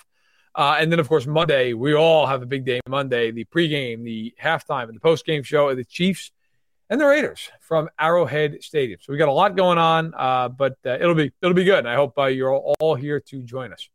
[0.55, 4.05] Uh, and then, of course, Monday, we all have a big day Monday, the pregame,
[4.05, 6.33] the halftime, and the postgame show of the Chiefs
[6.91, 8.99] and the Raiders from Arrowhead Stadium.
[9.01, 11.79] So we got a lot going on, uh, but uh, it'll be it'll be good.
[11.79, 13.89] And I hope uh, you're all here to join us.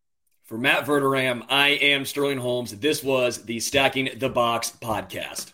[0.46, 2.72] For Matt Verderame, I am Sterling Holmes.
[2.80, 5.54] This was the Stacking the Box podcast.